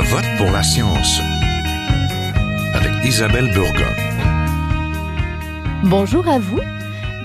Je 0.00 0.04
vote 0.04 0.36
pour 0.36 0.52
la 0.52 0.62
science 0.62 1.20
avec 2.72 3.04
Isabelle 3.04 3.52
Burgon. 3.52 3.92
Bonjour 5.86 6.28
à 6.28 6.38
vous. 6.38 6.60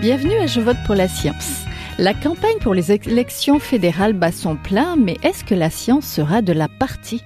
Bienvenue 0.02 0.36
à 0.38 0.48
Je 0.48 0.60
vote 0.60 0.78
pour 0.88 0.96
la 0.96 1.08
science. 1.08 1.66
La 2.00 2.16
campagne 2.16 2.58
pour 2.62 2.74
les 2.74 2.92
élections 2.92 3.60
fédérales 3.60 4.14
bat 4.14 4.32
son 4.32 4.56
plein, 4.56 4.96
mais 4.96 5.18
est-ce 5.22 5.44
que 5.44 5.54
la 5.54 5.70
science 5.70 6.08
sera 6.08 6.42
de 6.42 6.52
la 6.52 6.68
partie? 6.68 7.22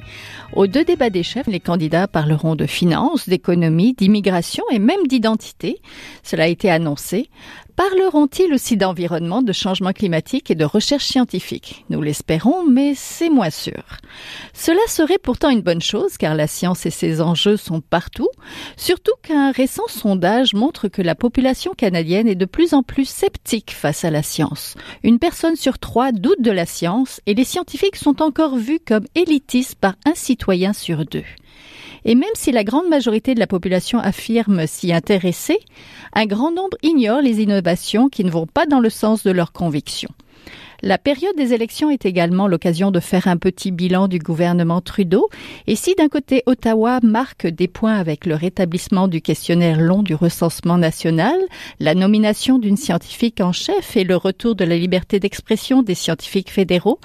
Aux 0.52 0.68
deux 0.68 0.84
débats 0.84 1.10
des 1.10 1.24
chefs, 1.24 1.48
les 1.48 1.62
candidats 1.62 2.10
parleront 2.10 2.56
de 2.56 2.66
finances, 2.66 3.30
d'économie, 3.30 3.94
d'immigration 3.94 4.66
et 4.70 4.80
même 4.80 5.08
d'identité. 5.08 5.80
Cela 6.24 6.44
a 6.44 6.48
été 6.48 6.70
annoncé. 6.70 7.30
Parleront-ils 7.78 8.52
aussi 8.56 8.76
d'environnement, 8.76 9.44
de 9.44 9.54
changement 9.54 9.94
climatique 9.94 10.50
et 10.50 10.56
de 10.56 10.66
recherche 10.66 11.06
scientifique? 11.06 11.86
Nous 11.92 12.02
l'espérons, 12.02 12.66
mais 12.66 12.94
c'est 12.96 13.30
moins 13.30 13.52
sûr. 13.52 13.84
Cela 14.52 14.80
serait 14.88 15.20
pourtant 15.20 15.52
une 15.52 15.62
bonne 15.62 15.84
chose 15.84 16.18
car 16.18 16.34
la 16.34 16.48
science 16.48 16.88
et 16.88 16.90
ses 16.90 17.22
enjeux 17.22 17.56
sont 17.56 17.80
partout, 17.80 18.30
surtout 18.78 19.14
qu'un 19.22 19.52
récent 19.52 19.88
sondage 19.90 20.56
montre 20.56 20.88
que 20.88 21.04
la 21.04 21.14
population 21.14 21.74
canadienne 21.78 22.28
est 22.28 22.34
de 22.34 22.46
plus 22.46 22.74
en 22.74 22.82
plus 22.82 23.08
sceptique 23.08 23.70
face 23.70 24.04
à 24.04 24.10
la 24.10 24.24
science. 24.24 24.74
Une 25.04 25.20
personne 25.20 25.56
sur 25.56 25.78
trois 25.78 26.12
doute 26.12 26.42
de 26.42 26.52
la 26.52 26.66
science 26.66 27.22
et 27.28 27.36
les 27.36 27.44
scientifiques 27.44 27.96
sont 27.96 28.24
encore 28.24 28.58
vus 28.58 28.80
comme 28.84 29.06
élitistes 29.14 29.76
par 29.76 29.94
un 30.04 30.16
citoyen 30.16 30.74
sur 30.74 31.06
deux. 31.06 31.26
Et 32.08 32.16
même 32.16 32.30
si 32.36 32.54
la 32.54 32.64
grande 32.64 32.88
majorité 32.88 33.36
de 33.36 33.40
la 33.40 33.48
population 33.48 34.00
affirme 34.00 34.66
s'y 34.66 34.94
intéresser, 34.94 35.60
un 36.14 36.26
grand 36.26 36.52
nombre 36.52 36.78
ignore 36.82 37.22
les 37.22 37.42
innovations 37.42 38.08
qui 38.08 38.24
ne 38.24 38.32
vont 38.32 38.48
pas 38.48 38.66
dans 38.66 38.80
le 38.80 38.90
sens 38.90 39.24
de 39.24 39.32
leurs 39.32 39.52
convictions. 39.52 40.10
La 40.84 41.00
période 41.00 41.36
des 41.36 41.54
élections 41.54 41.90
est 41.90 42.06
également 42.06 42.48
l'occasion 42.48 42.92
de 42.92 43.00
faire 43.00 43.28
un 43.28 43.38
petit 43.38 43.72
bilan 43.72 44.08
du 44.08 44.20
gouvernement 44.20 44.80
Trudeau. 44.80 45.28
Et 45.66 45.76
si 45.76 45.96
d'un 45.96 46.08
côté 46.08 46.44
Ottawa 46.46 47.00
marque 47.02 47.48
des 47.48 47.68
points 47.68 47.96
avec 47.96 48.28
le 48.28 48.36
rétablissement 48.36 49.08
du 49.08 49.22
questionnaire 49.22 49.80
long 49.80 50.04
du 50.04 50.14
recensement 50.14 50.78
national, 50.78 51.36
la 51.80 51.96
nomination 51.96 52.60
d'une 52.60 52.78
scientifique 52.78 53.42
en 53.42 53.54
chef 53.54 53.98
et 53.98 54.04
le 54.04 54.16
retour 54.16 54.54
de 54.54 54.66
la 54.66 54.78
liberté 54.78 55.20
d'expression 55.20 55.82
des 55.82 55.96
scientifiques 55.96 56.52
fédéraux, 56.52 57.00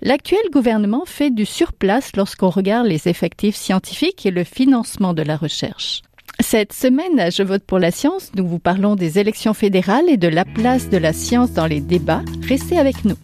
l'actuel 0.00 0.40
gouvernement 0.50 1.04
fait 1.04 1.30
du 1.30 1.44
surplace 1.44 2.16
lorsqu'on 2.16 2.50
regarde 2.50 2.86
les 2.86 3.08
effectifs 3.08 3.56
scientifiques 3.56 4.24
et 4.24 4.30
le 4.30 4.44
financement 4.44 5.12
de 5.12 5.22
la 5.22 5.36
recherche. 5.36 6.02
Cette 6.40 6.72
semaine, 6.72 7.30
Je 7.30 7.42
vote 7.42 7.64
pour 7.64 7.78
la 7.78 7.90
science, 7.90 8.30
nous 8.36 8.46
vous 8.46 8.60
parlons 8.60 8.94
des 8.94 9.18
élections 9.18 9.54
fédérales 9.54 10.08
et 10.08 10.16
de 10.16 10.28
la 10.28 10.44
place 10.44 10.88
de 10.88 10.96
la 10.96 11.12
science 11.12 11.52
dans 11.52 11.66
les 11.66 11.80
débats. 11.80 12.22
Restez 12.48 12.78
avec 12.78 13.04
nous. 13.04 13.16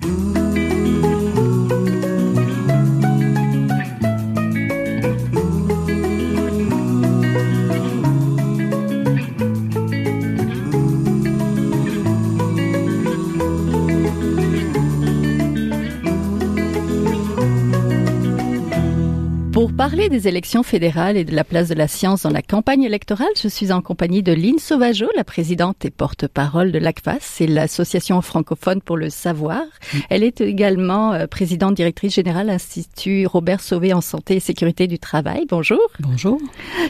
Pour 19.65 19.73
parler 19.73 20.11
des 20.11 20.29
élections 20.29 20.63
fédérales 20.63 21.17
et 21.17 21.25
de 21.25 21.35
la 21.35 21.43
place 21.43 21.71
de 21.71 21.75
la 21.75 21.89
science 21.89 22.25
dans 22.25 22.31
la 22.31 22.43
campagne 22.43 22.83
électorale, 22.83 23.33
je 23.43 23.49
suis 23.49 23.73
en 23.73 23.81
compagnie 23.81 24.23
de 24.23 24.35
Lynn 24.35 24.59
Sauvageau, 24.59 25.09
la 25.17 25.25
présidente 25.25 25.87
et 25.87 25.91
porte-parole 25.91 26.71
de 26.71 26.79
l'ACFAS, 26.79 27.21
c'est 27.23 27.47
l'association 27.47 28.21
francophone 28.21 28.83
pour 28.83 28.99
le 28.99 29.09
savoir. 29.09 29.63
Mm. 29.63 29.99
Elle 30.11 30.23
est 30.23 30.43
également 30.43 31.15
euh, 31.15 31.27
présidente 31.27 31.77
directrice 31.77 32.15
générale 32.15 32.51
Institut 32.51 33.25
Robert 33.25 33.63
Sauvé 33.63 33.95
en 33.95 34.03
santé 34.03 34.37
et 34.37 34.41
sécurité 34.41 34.87
du 34.87 34.99
travail. 34.99 35.47
Bonjour. 35.49 35.81
Bonjour. 35.99 36.39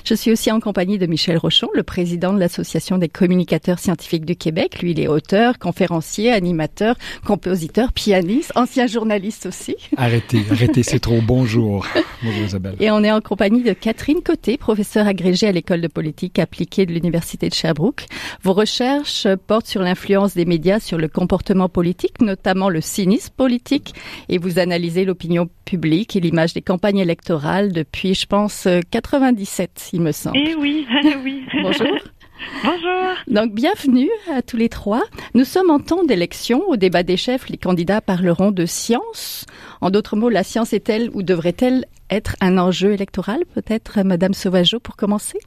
Je 0.05 0.15
suis 0.15 0.33
aussi 0.33 0.51
en 0.51 0.59
compagnie 0.59 0.99
de 0.99 1.07
Michel 1.07 1.39
Rochon, 1.39 1.69
le 1.75 1.85
président 1.85 2.33
de 2.33 2.41
l'association 2.41 2.99
des 2.99 3.09
communicateurs 3.09 3.79
scientifiques 3.79 4.25
du 4.25 4.35
Québec. 4.35 4.83
Lui, 4.83 4.91
il 4.91 5.01
est 5.01 5.07
auteur, 5.07 5.61
conférencier, 5.61 6.33
animateur, 6.33 6.97
compositeur, 7.25 7.93
pianiste, 7.93 8.51
ancien 8.57 8.89
journaliste 8.89 9.47
aussi. 9.47 9.77
Arrêtez, 9.97 10.43
arrêtez, 10.51 10.83
c'est 10.83 10.99
trop. 10.99 11.21
Bonjour. 11.25 11.87
Bonjour. 12.25 12.64
Et 12.81 12.91
on 12.91 13.03
est 13.03 13.11
en 13.11 13.21
compagnie 13.21 13.63
de 13.63 13.73
Catherine 13.73 14.23
Côté, 14.23 14.57
professeure 14.57 15.07
agrégée 15.07 15.47
à 15.47 15.53
l'école 15.53 15.81
de 15.81 15.89
politique 15.89 16.39
appliquée 16.39 16.87
de 16.87 16.93
l'Université 16.93 17.49
de 17.49 17.55
Sherbrooke. 17.55 18.07
Vos 18.43 18.53
recherches 18.53 19.27
portent 19.47 19.67
sur 19.67 19.83
l'influence 19.83 20.35
des 20.35 20.45
médias 20.45 20.81
sur 20.81 20.99
le 20.99 21.09
comportement 21.09 21.69
politique, 21.69 22.21
notamment 22.21 22.69
le 22.69 22.81
cynisme 22.81 23.33
politique, 23.37 23.95
et 24.29 24.39
vous 24.39 24.59
analysez 24.59 25.05
l'opinion 25.05 25.49
publique 25.65 26.17
et 26.17 26.21
l'image 26.21 26.55
des 26.55 26.63
campagnes 26.63 26.99
électorales 26.99 27.73
depuis, 27.73 28.15
je 28.15 28.27
pense, 28.27 28.69
97, 28.91 29.91
il 29.93 30.01
me 30.01 30.13
semble. 30.13 30.39
Eh 30.39 30.55
oui, 30.55 30.87
oui. 31.25 31.45
Bonjour. 31.63 31.87
Donc, 33.29 33.53
bienvenue 33.53 34.11
à 34.33 34.43
tous 34.43 34.57
les 34.57 34.69
trois. 34.69 35.03
Nous 35.35 35.45
sommes 35.45 35.71
en 35.71 35.81
temps 35.81 36.05
d'élection. 36.05 36.63
Au 36.69 36.77
débat 36.77 37.03
des 37.03 37.17
chefs, 37.17 37.49
les 37.49 37.57
candidats 37.57 38.01
parleront 38.01 38.51
de 38.51 38.67
science. 38.67 39.47
En 39.81 39.91
d'autres 39.91 40.17
mots, 40.17 40.29
la 40.29 40.45
science 40.45 40.73
est-elle 40.73 41.11
ou 41.15 41.23
devrait-elle 41.23 41.87
être 42.11 42.37
un 42.41 42.59
enjeu 42.59 42.93
électoral 42.93 43.41
Peut-être, 43.55 44.03
Madame 44.03 44.35
Sauvageau, 44.35 44.81
pour 44.81 44.97
commencer? 44.97 45.39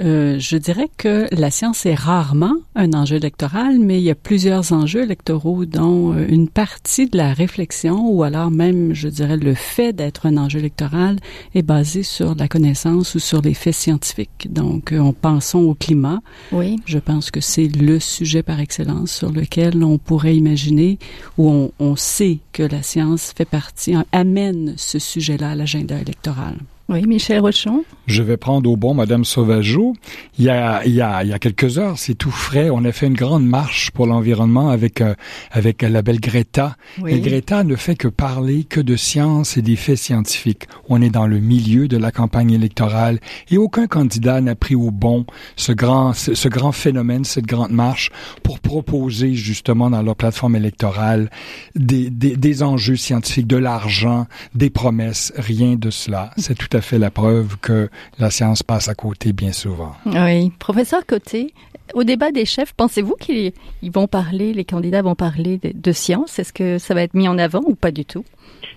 Euh, 0.00 0.38
je 0.38 0.56
dirais 0.56 0.88
que 0.96 1.26
la 1.32 1.50
science 1.50 1.84
est 1.84 1.94
rarement 1.94 2.54
un 2.76 2.92
enjeu 2.92 3.16
électoral, 3.16 3.78
mais 3.80 3.98
il 3.98 4.04
y 4.04 4.10
a 4.10 4.14
plusieurs 4.14 4.72
enjeux 4.72 5.02
électoraux 5.02 5.64
dont 5.64 6.14
euh, 6.14 6.24
une 6.28 6.48
partie 6.48 7.08
de 7.08 7.16
la 7.16 7.32
réflexion 7.32 8.08
ou 8.08 8.22
alors 8.22 8.50
même, 8.50 8.94
je 8.94 9.08
dirais, 9.08 9.36
le 9.36 9.54
fait 9.54 9.92
d'être 9.92 10.26
un 10.26 10.36
enjeu 10.36 10.60
électoral 10.60 11.16
est 11.54 11.62
basé 11.62 12.02
sur 12.04 12.36
la 12.36 12.46
connaissance 12.46 13.14
ou 13.16 13.18
sur 13.18 13.42
les 13.42 13.54
faits 13.54 13.74
scientifiques. 13.74 14.48
Donc, 14.50 14.92
euh, 14.92 15.00
en 15.00 15.12
pensant 15.12 15.60
au 15.60 15.74
climat, 15.74 16.20
oui. 16.52 16.76
je 16.86 16.98
pense 16.98 17.30
que 17.30 17.40
c'est 17.40 17.68
le 17.68 17.98
sujet 17.98 18.44
par 18.44 18.60
excellence 18.60 19.10
sur 19.10 19.32
lequel 19.32 19.82
on 19.82 19.98
pourrait 19.98 20.36
imaginer 20.36 20.98
ou 21.38 21.50
on, 21.50 21.72
on 21.80 21.96
sait 21.96 22.38
que 22.52 22.62
la 22.62 22.82
science 22.82 23.32
fait 23.36 23.44
partie, 23.44 23.94
amène 24.12 24.74
ce 24.76 24.98
sujet-là 24.98 25.50
à 25.50 25.54
l'agenda 25.54 26.00
électoral. 26.00 26.56
Oui, 26.90 27.06
Michel 27.06 27.40
Rochon. 27.40 27.84
Je 28.06 28.22
vais 28.22 28.38
prendre 28.38 28.70
au 28.70 28.78
bon 28.78 28.94
Madame 28.94 29.26
Sauvageau. 29.26 29.94
Il 30.38 30.46
y 30.46 30.48
a, 30.48 30.82
il 30.86 30.94
y 30.94 31.02
a, 31.02 31.22
il 31.22 31.28
y 31.28 31.34
a 31.34 31.38
quelques 31.38 31.76
heures, 31.76 31.98
c'est 31.98 32.14
tout 32.14 32.30
frais. 32.30 32.70
On 32.70 32.82
a 32.86 32.92
fait 32.92 33.06
une 33.08 33.14
grande 33.14 33.44
marche 33.46 33.90
pour 33.90 34.06
l'environnement 34.06 34.70
avec 34.70 35.02
euh, 35.02 35.14
avec 35.50 35.82
la 35.82 36.00
belle 36.00 36.18
Greta. 36.18 36.76
Oui. 37.02 37.12
Et 37.12 37.20
Greta 37.20 37.62
ne 37.62 37.76
fait 37.76 37.94
que 37.94 38.08
parler 38.08 38.64
que 38.64 38.80
de 38.80 38.96
science 38.96 39.58
et 39.58 39.62
des 39.62 39.76
faits 39.76 39.98
scientifiques. 39.98 40.66
On 40.88 41.02
est 41.02 41.10
dans 41.10 41.26
le 41.26 41.40
milieu 41.40 41.88
de 41.88 41.98
la 41.98 42.10
campagne 42.10 42.52
électorale 42.52 43.20
et 43.50 43.58
aucun 43.58 43.86
candidat 43.86 44.40
n'a 44.40 44.54
pris 44.54 44.74
au 44.74 44.90
bon 44.90 45.26
ce 45.56 45.72
grand 45.72 46.14
ce, 46.14 46.32
ce 46.34 46.48
grand 46.48 46.72
phénomène, 46.72 47.24
cette 47.24 47.46
grande 47.46 47.72
marche 47.72 48.10
pour 48.42 48.60
proposer 48.60 49.34
justement 49.34 49.90
dans 49.90 50.00
leur 50.00 50.16
plateforme 50.16 50.56
électorale 50.56 51.28
des 51.74 52.08
des, 52.08 52.34
des 52.34 52.62
enjeux 52.62 52.96
scientifiques, 52.96 53.46
de 53.46 53.58
l'argent, 53.58 54.26
des 54.54 54.70
promesses. 54.70 55.34
Rien 55.36 55.74
de 55.76 55.90
cela. 55.90 56.30
C'est 56.38 56.56
tout 56.56 56.74
à 56.74 56.77
fait 56.80 56.98
la 56.98 57.10
preuve 57.10 57.58
que 57.60 57.88
la 58.18 58.30
science 58.30 58.62
passe 58.62 58.88
à 58.88 58.94
côté 58.94 59.32
bien 59.32 59.52
souvent. 59.52 59.92
Oui. 60.06 60.50
Professeur 60.58 61.04
Côté, 61.06 61.52
au 61.94 62.04
débat 62.04 62.30
des 62.30 62.44
chefs, 62.44 62.74
pensez-vous 62.74 63.14
qu'ils 63.16 63.52
vont 63.82 64.06
parler, 64.06 64.52
les 64.52 64.64
candidats 64.64 65.02
vont 65.02 65.14
parler 65.14 65.58
de, 65.58 65.72
de 65.74 65.92
science? 65.92 66.38
Est-ce 66.38 66.52
que 66.52 66.78
ça 66.78 66.94
va 66.94 67.02
être 67.02 67.14
mis 67.14 67.28
en 67.28 67.38
avant 67.38 67.62
ou 67.64 67.74
pas 67.74 67.90
du 67.90 68.04
tout? 68.04 68.24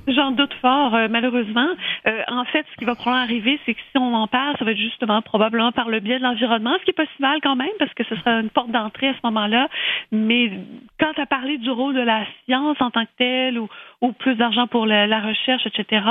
J'en 0.08 0.32
doute 0.32 0.54
fort, 0.62 0.96
euh, 0.96 1.08
malheureusement. 1.10 1.68
Euh, 2.08 2.22
en 2.28 2.44
fait, 2.46 2.66
ce 2.72 2.78
qui 2.78 2.86
va 2.86 2.96
probablement 2.96 3.24
arriver, 3.24 3.60
c'est 3.66 3.74
que 3.74 3.80
si 3.92 3.98
on 3.98 4.14
en 4.14 4.28
parle, 4.28 4.56
ça 4.58 4.66
va 4.66 4.72
être 4.72 4.78
justement 4.78 5.22
probablement 5.22 5.72
par 5.72 5.90
le 5.90 6.00
biais 6.00 6.18
de 6.18 6.24
l'environnement, 6.24 6.76
ce 6.80 6.86
qui 6.86 6.92
est 6.92 6.94
pas 6.94 7.06
si 7.16 7.22
mal 7.22 7.40
quand 7.44 7.56
même, 7.56 7.70
parce 7.78 7.94
que 7.94 8.04
ce 8.06 8.16
sera 8.16 8.40
une 8.40 8.50
porte 8.50 8.72
d'entrée 8.72 9.10
à 9.10 9.14
ce 9.14 9.20
moment-là. 9.26 9.68
Mais 10.12 10.52
quand 11.00 11.12
à 11.18 11.26
parler 11.26 11.58
du 11.58 11.70
rôle 11.70 11.94
de 11.94 12.02
la 12.02 12.26
science 12.46 12.78
en 12.80 12.90
tant 12.90 13.06
que 13.06 13.12
telle, 13.18 13.60
ou, 13.60 13.70
ou 14.02 14.12
plus 14.14 14.36
d'argent 14.36 14.68
pour 14.68 14.86
la, 14.86 15.06
la 15.06 15.20
recherche, 15.20 15.68
etc., 15.68 16.04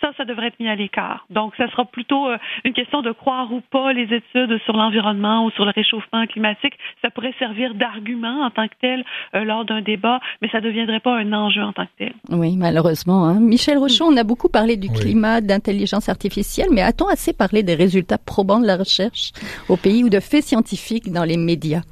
ça, 0.00 0.10
ça 0.16 0.24
devrait 0.24 0.48
être 0.48 0.60
mis 0.60 0.68
à 0.68 0.74
l'écart. 0.74 1.26
Donc, 1.30 1.54
ça 1.56 1.70
sera 1.70 1.84
plutôt 1.84 2.28
euh, 2.28 2.36
une 2.64 2.72
question 2.72 3.02
de 3.02 3.12
croire 3.12 3.52
ou 3.52 3.60
pas 3.60 3.92
les 3.92 4.04
études 4.14 4.58
sur 4.64 4.76
l'environnement 4.76 5.44
ou 5.44 5.50
sur 5.50 5.64
le 5.64 5.72
réchauffement 5.74 6.26
climatique. 6.26 6.74
Ça 7.02 7.10
pourrait 7.10 7.34
servir 7.38 7.74
d'argument 7.74 8.44
en 8.44 8.50
tant 8.50 8.66
que 8.68 8.74
tel 8.80 9.04
euh, 9.34 9.44
lors 9.44 9.64
d'un 9.64 9.82
débat, 9.82 10.20
mais 10.42 10.48
ça 10.48 10.60
ne 10.60 10.64
deviendrait 10.66 11.00
pas 11.00 11.16
un 11.16 11.32
enjeu 11.32 11.62
en 11.62 11.72
tant 11.72 11.84
que 11.84 11.90
tel. 11.98 12.12
Oui, 12.30 12.56
malheureusement. 12.56 13.26
Hein. 13.26 13.40
Michel 13.40 13.78
Rochon, 13.78 14.06
on 14.06 14.16
a 14.16 14.24
beaucoup 14.24 14.48
parlé 14.48 14.76
du 14.76 14.88
oui. 14.88 15.00
climat, 15.00 15.40
d'intelligence 15.40 16.08
artificielle, 16.08 16.68
mais 16.72 16.82
a-t-on 16.82 17.08
assez 17.08 17.32
parlé 17.32 17.62
des 17.62 17.74
résultats 17.74 18.18
probants 18.18 18.60
de 18.60 18.66
la 18.66 18.76
recherche 18.76 19.32
au 19.68 19.76
pays 19.76 20.04
ou 20.04 20.08
de 20.08 20.20
faits 20.20 20.44
scientifiques 20.44 21.12
dans 21.12 21.24
les 21.24 21.36
médias? 21.36 21.82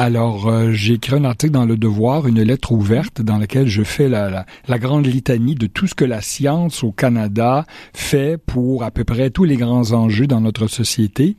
Alors, 0.00 0.46
euh, 0.46 0.70
j'ai 0.70 0.94
écrit 0.94 1.16
un 1.16 1.24
article 1.24 1.54
dans 1.54 1.64
Le 1.64 1.76
Devoir, 1.76 2.28
une 2.28 2.40
lettre 2.40 2.70
ouverte 2.70 3.20
dans 3.20 3.36
laquelle 3.36 3.66
je 3.66 3.82
fais 3.82 4.08
la, 4.08 4.46
la, 4.68 4.78
grande 4.78 5.08
litanie 5.08 5.56
de 5.56 5.66
tout 5.66 5.88
ce 5.88 5.94
que 5.96 6.04
la 6.04 6.20
science 6.20 6.84
au 6.84 6.92
Canada 6.92 7.66
fait 7.92 8.38
pour 8.38 8.84
à 8.84 8.92
peu 8.92 9.02
près 9.02 9.30
tous 9.30 9.42
les 9.42 9.56
grands 9.56 9.90
enjeux 9.90 10.28
dans 10.28 10.40
notre 10.40 10.68
société. 10.68 11.36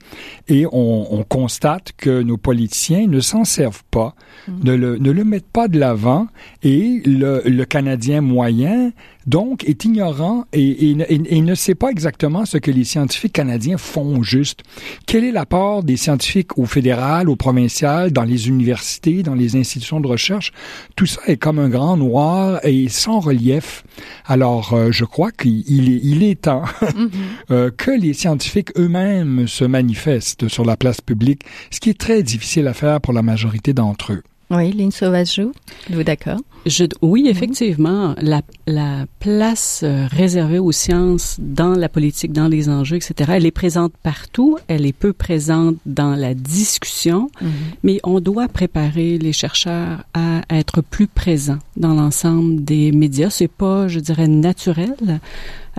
Et 0.49 0.65
on, 0.73 1.13
on 1.13 1.23
constate 1.23 1.93
que 1.95 2.21
nos 2.21 2.35
politiciens 2.35 3.07
ne 3.07 3.21
s'en 3.21 3.45
servent 3.45 3.85
pas, 3.91 4.13
mmh. 4.49 4.53
ne, 4.65 4.75
le, 4.75 4.97
ne 4.97 5.11
le 5.11 5.23
mettent 5.23 5.49
pas 5.53 5.69
de 5.69 5.79
l'avant. 5.79 6.27
Et 6.61 7.01
le, 7.05 7.41
le 7.45 7.63
Canadien 7.63 8.19
moyen 8.19 8.91
donc 9.29 9.63
est 9.63 9.85
ignorant 9.85 10.45
et, 10.53 10.91
et, 10.91 11.41
ne 11.41 11.55
sait 11.55 11.75
pas 11.75 11.89
exactement 11.89 12.45
ce 12.45 12.57
que 12.57 12.71
les 12.71 12.83
scientifiques 12.83 13.33
canadiens 13.33 13.77
font 13.77 14.23
juste. 14.23 14.61
Quel 15.05 15.23
est 15.23 15.31
l'apport 15.31 15.83
des 15.83 15.97
scientifiques 15.97 16.57
au 16.57 16.65
fédéral, 16.65 17.29
au 17.29 17.35
provincial, 17.35 18.11
dans 18.11 18.23
les 18.23 18.48
universités, 18.49 19.23
dans 19.23 19.35
les 19.35 19.55
institutions 19.55 20.01
de 20.01 20.07
recherche? 20.07 20.51
Tout 20.95 21.05
ça 21.05 21.21
est 21.27 21.37
comme 21.37 21.59
un 21.59 21.69
grand 21.69 21.95
noir 21.95 22.59
et 22.63 22.89
sans 22.89 23.19
relief. 23.19 23.83
Alors, 24.25 24.73
euh, 24.73 24.91
je 24.91 25.05
crois 25.05 25.31
qu'il 25.31 25.89
est, 25.89 25.99
il 26.03 26.23
est 26.23 26.41
temps 26.41 26.63
mm-hmm. 26.81 27.09
euh, 27.51 27.71
que 27.71 27.91
les 27.91 28.13
scientifiques 28.13 28.77
eux-mêmes 28.77 29.47
se 29.47 29.63
manifestent 29.63 30.47
sur 30.47 30.65
la 30.65 30.75
place 30.75 30.99
publique, 30.99 31.43
ce 31.71 31.79
qui 31.79 31.89
est 31.89 31.99
très 31.99 32.23
difficile 32.23 32.67
à 32.67 32.73
faire 32.73 32.99
pour 32.99 33.13
la 33.13 33.21
majorité 33.21 33.73
d'entre 33.73 34.13
eux. 34.13 34.23
Oui, 34.51 34.71
Lynn 34.71 34.91
Sauvageau, 34.91 35.51
vous 35.91 36.03
d'accord? 36.03 36.39
Je, 36.65 36.85
oui, 37.03 37.27
effectivement, 37.27 38.15
la, 38.19 38.41
la 38.65 39.05
place 39.19 39.81
euh, 39.83 40.07
réservée 40.09 40.57
aux 40.57 40.71
sciences 40.71 41.37
dans 41.39 41.75
la 41.75 41.87
politique, 41.87 42.33
dans 42.33 42.47
les 42.47 42.67
enjeux, 42.67 42.95
etc., 42.95 43.33
elle 43.35 43.45
est 43.45 43.51
présente 43.51 43.93
partout, 44.01 44.57
elle 44.67 44.87
est 44.87 44.93
peu 44.93 45.13
présente 45.13 45.75
dans 45.85 46.15
la 46.15 46.33
discussion, 46.33 47.29
mhm. 47.41 47.51
mais 47.83 47.99
on 48.03 48.19
doit 48.19 48.47
préparer 48.47 49.19
les 49.19 49.33
chercheurs 49.33 50.03
à 50.15 50.41
être 50.49 50.81
plus 50.81 51.07
présents 51.07 51.59
dans 51.77 51.93
l'ensemble 51.93 52.63
des 52.63 52.91
médias. 52.91 53.29
C'est 53.29 53.47
pas, 53.47 53.87
je 53.87 53.99
dirais, 53.99 54.27
naturel 54.27 55.19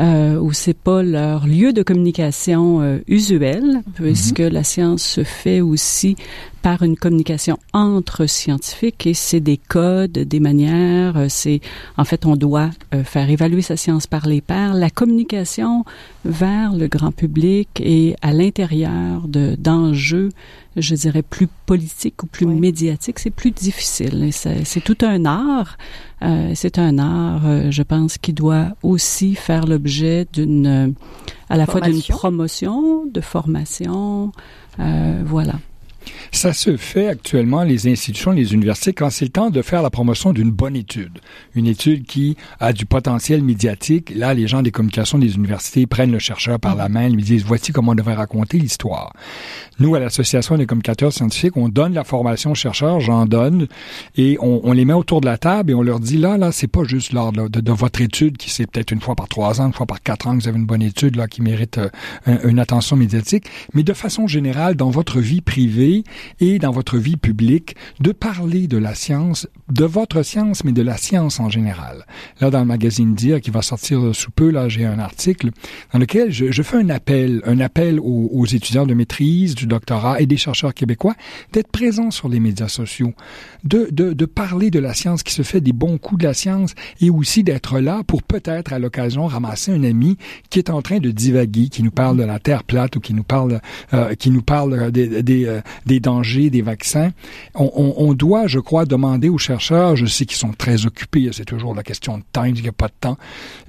euh, 0.00 0.38
ou 0.38 0.52
c'est 0.52 0.76
pas 0.76 1.02
leur 1.02 1.46
lieu 1.46 1.72
de 1.72 1.82
communication 1.82 2.80
euh, 2.80 2.98
usuel, 3.06 3.82
puisque 3.94 4.40
mhm. 4.40 4.48
la 4.48 4.64
science 4.64 5.02
se 5.02 5.24
fait 5.24 5.60
aussi 5.60 6.16
par 6.62 6.82
une 6.82 6.96
communication 6.96 7.58
entre 7.72 8.26
scientifiques 8.26 9.06
et 9.06 9.14
c'est 9.14 9.40
des 9.40 9.56
codes, 9.56 10.12
des 10.12 10.40
manières, 10.40 11.16
euh, 11.16 11.26
c'est 11.28 11.60
en 11.96 12.04
fait 12.04 12.26
on 12.26 12.36
doit 12.36 12.70
euh, 12.94 13.02
faire 13.04 13.28
évaluer 13.28 13.62
sa 13.62 13.76
science 13.76 14.06
par 14.06 14.26
les 14.26 14.40
pairs. 14.40 14.74
La 14.74 14.90
communication 14.90 15.84
vers 16.24 16.74
le 16.74 16.86
grand 16.86 17.12
public 17.12 17.68
et 17.80 18.16
à 18.22 18.32
l'intérieur 18.32 19.26
de 19.28 19.54
d'enjeux 19.58 20.30
je 20.76 20.94
dirais, 20.94 21.22
plus 21.22 21.48
politique 21.66 22.22
ou 22.22 22.26
plus 22.26 22.46
médiatique, 22.46 23.18
c'est 23.18 23.30
plus 23.30 23.50
difficile. 23.50 24.30
C'est 24.32 24.80
tout 24.80 24.98
un 25.02 25.24
art. 25.24 25.76
Euh, 26.22 26.52
c'est 26.54 26.78
un 26.78 26.98
art, 26.98 27.46
euh, 27.46 27.70
je 27.70 27.82
pense, 27.82 28.18
qui 28.18 28.32
doit 28.32 28.68
aussi 28.82 29.34
faire 29.34 29.66
l'objet 29.66 30.26
d'une, 30.32 30.94
à 31.48 31.56
la 31.56 31.66
fois 31.66 31.80
d'une 31.80 32.02
promotion, 32.02 33.06
de 33.06 33.20
formation, 33.20 34.32
euh, 34.78 35.22
voilà. 35.24 35.54
Ça 36.32 36.52
se 36.52 36.76
fait 36.76 37.08
actuellement, 37.08 37.62
les 37.62 37.88
institutions, 37.88 38.30
les 38.30 38.54
universités, 38.54 38.92
quand 38.92 39.10
c'est 39.10 39.24
le 39.24 39.30
temps 39.30 39.50
de 39.50 39.62
faire 39.62 39.82
la 39.82 39.90
promotion 39.90 40.32
d'une 40.32 40.50
bonne 40.50 40.76
étude. 40.76 41.18
Une 41.54 41.66
étude 41.66 42.06
qui 42.06 42.36
a 42.58 42.72
du 42.72 42.86
potentiel 42.86 43.42
médiatique. 43.42 44.12
Là, 44.14 44.34
les 44.34 44.46
gens 44.46 44.62
des 44.62 44.70
communications 44.70 45.18
des 45.18 45.34
universités 45.34 45.86
prennent 45.86 46.12
le 46.12 46.18
chercheur 46.18 46.58
par 46.58 46.76
la 46.76 46.88
main, 46.88 47.08
lui 47.08 47.22
disent, 47.22 47.44
voici 47.44 47.72
comment 47.72 47.92
on 47.92 47.94
devrait 47.94 48.14
raconter 48.14 48.58
l'histoire. 48.58 49.12
Nous, 49.78 49.94
à 49.94 49.98
l'Association 49.98 50.56
des 50.56 50.66
communicateurs 50.66 51.12
scientifiques, 51.12 51.56
on 51.56 51.68
donne 51.68 51.94
la 51.94 52.04
formation 52.04 52.52
aux 52.52 52.54
chercheurs, 52.54 53.00
j'en 53.00 53.26
donne, 53.26 53.66
et 54.16 54.36
on, 54.40 54.72
les 54.72 54.84
met 54.84 54.92
autour 54.92 55.20
de 55.20 55.26
la 55.26 55.38
table 55.38 55.70
et 55.70 55.74
on 55.74 55.82
leur 55.82 56.00
dit, 56.00 56.18
là, 56.18 56.36
là, 56.36 56.52
c'est 56.52 56.66
pas 56.66 56.84
juste 56.84 57.12
lors 57.12 57.32
de, 57.32 57.72
votre 57.72 58.00
étude 58.00 58.36
qui 58.36 58.50
c'est 58.50 58.66
peut-être 58.66 58.90
une 58.90 59.00
fois 59.00 59.14
par 59.14 59.28
trois 59.28 59.60
ans, 59.60 59.66
une 59.66 59.72
fois 59.72 59.86
par 59.86 60.02
quatre 60.02 60.26
ans 60.26 60.36
que 60.36 60.42
vous 60.42 60.48
avez 60.48 60.58
une 60.58 60.66
bonne 60.66 60.82
étude, 60.82 61.16
là, 61.16 61.28
qui 61.28 61.40
mérite 61.40 61.78
euh, 61.78 62.38
une 62.44 62.58
attention 62.58 62.96
médiatique, 62.96 63.44
mais 63.74 63.82
de 63.82 63.92
façon 63.92 64.26
générale, 64.26 64.74
dans 64.76 64.90
votre 64.90 65.20
vie 65.20 65.40
privée, 65.40 65.89
et 66.40 66.58
dans 66.58 66.70
votre 66.70 66.98
vie 66.98 67.16
publique 67.16 67.76
de 68.00 68.12
parler 68.12 68.66
de 68.66 68.78
la 68.78 68.94
science, 68.94 69.48
de 69.70 69.84
votre 69.84 70.22
science, 70.22 70.64
mais 70.64 70.72
de 70.72 70.82
la 70.82 70.96
science 70.96 71.40
en 71.40 71.48
général. 71.48 72.06
Là, 72.40 72.50
dans 72.50 72.60
le 72.60 72.66
magazine 72.66 73.14
Dire 73.14 73.40
qui 73.40 73.50
va 73.50 73.62
sortir 73.62 74.14
sous 74.14 74.30
peu, 74.30 74.50
là, 74.50 74.68
j'ai 74.68 74.86
un 74.86 74.98
article 74.98 75.50
dans 75.92 75.98
lequel 75.98 76.30
je, 76.30 76.62
fais 76.62 76.76
un 76.76 76.90
appel, 76.90 77.42
un 77.44 77.60
appel 77.60 77.98
aux, 78.00 78.46
étudiants 78.46 78.86
de 78.86 78.94
maîtrise, 78.94 79.54
du 79.54 79.66
doctorat 79.66 80.20
et 80.20 80.26
des 80.26 80.36
chercheurs 80.36 80.74
québécois 80.74 81.14
d'être 81.52 81.70
présents 81.70 82.10
sur 82.10 82.28
les 82.28 82.40
médias 82.40 82.68
sociaux, 82.68 83.12
de, 83.64 83.88
de, 83.90 84.12
de 84.12 84.24
parler 84.26 84.70
de 84.70 84.78
la 84.78 84.94
science 84.94 85.22
qui 85.22 85.32
se 85.32 85.42
fait, 85.42 85.60
des 85.60 85.72
bons 85.72 85.98
coups 85.98 86.20
de 86.20 86.26
la 86.26 86.34
science 86.34 86.74
et 87.00 87.10
aussi 87.10 87.42
d'être 87.42 87.80
là 87.80 88.02
pour 88.06 88.22
peut-être 88.22 88.72
à 88.72 88.78
l'occasion 88.78 89.26
ramasser 89.26 89.72
un 89.72 89.84
ami 89.84 90.16
qui 90.48 90.58
est 90.58 90.70
en 90.70 90.82
train 90.82 90.98
de 90.98 91.10
divaguer, 91.10 91.68
qui 91.68 91.82
nous 91.82 91.90
parle 91.90 92.16
de 92.16 92.24
la 92.24 92.38
Terre 92.38 92.64
plate 92.64 92.96
ou 92.96 93.00
qui 93.00 93.14
nous 93.14 93.22
parle, 93.22 93.60
euh, 93.94 94.14
qui 94.14 94.30
nous 94.30 94.42
parle 94.42 94.90
des, 94.90 95.22
des, 95.22 95.46
euh, 95.46 95.60
des 95.86 96.00
danger 96.00 96.50
des 96.50 96.62
vaccins, 96.62 97.10
on, 97.54 98.14
doit, 98.14 98.46
je 98.46 98.58
crois, 98.58 98.84
demander 98.84 99.28
aux 99.28 99.38
chercheurs, 99.38 99.96
je 99.96 100.06
sais 100.06 100.24
qu'ils 100.24 100.38
sont 100.38 100.52
très 100.52 100.86
occupés, 100.86 101.28
c'est 101.32 101.44
toujours 101.44 101.74
la 101.74 101.82
question 101.82 102.18
de 102.18 102.24
temps, 102.32 102.44
il 102.44 102.54
n'y 102.54 102.68
a 102.68 102.72
pas 102.72 102.88
de 102.88 102.94
temps, 103.00 103.18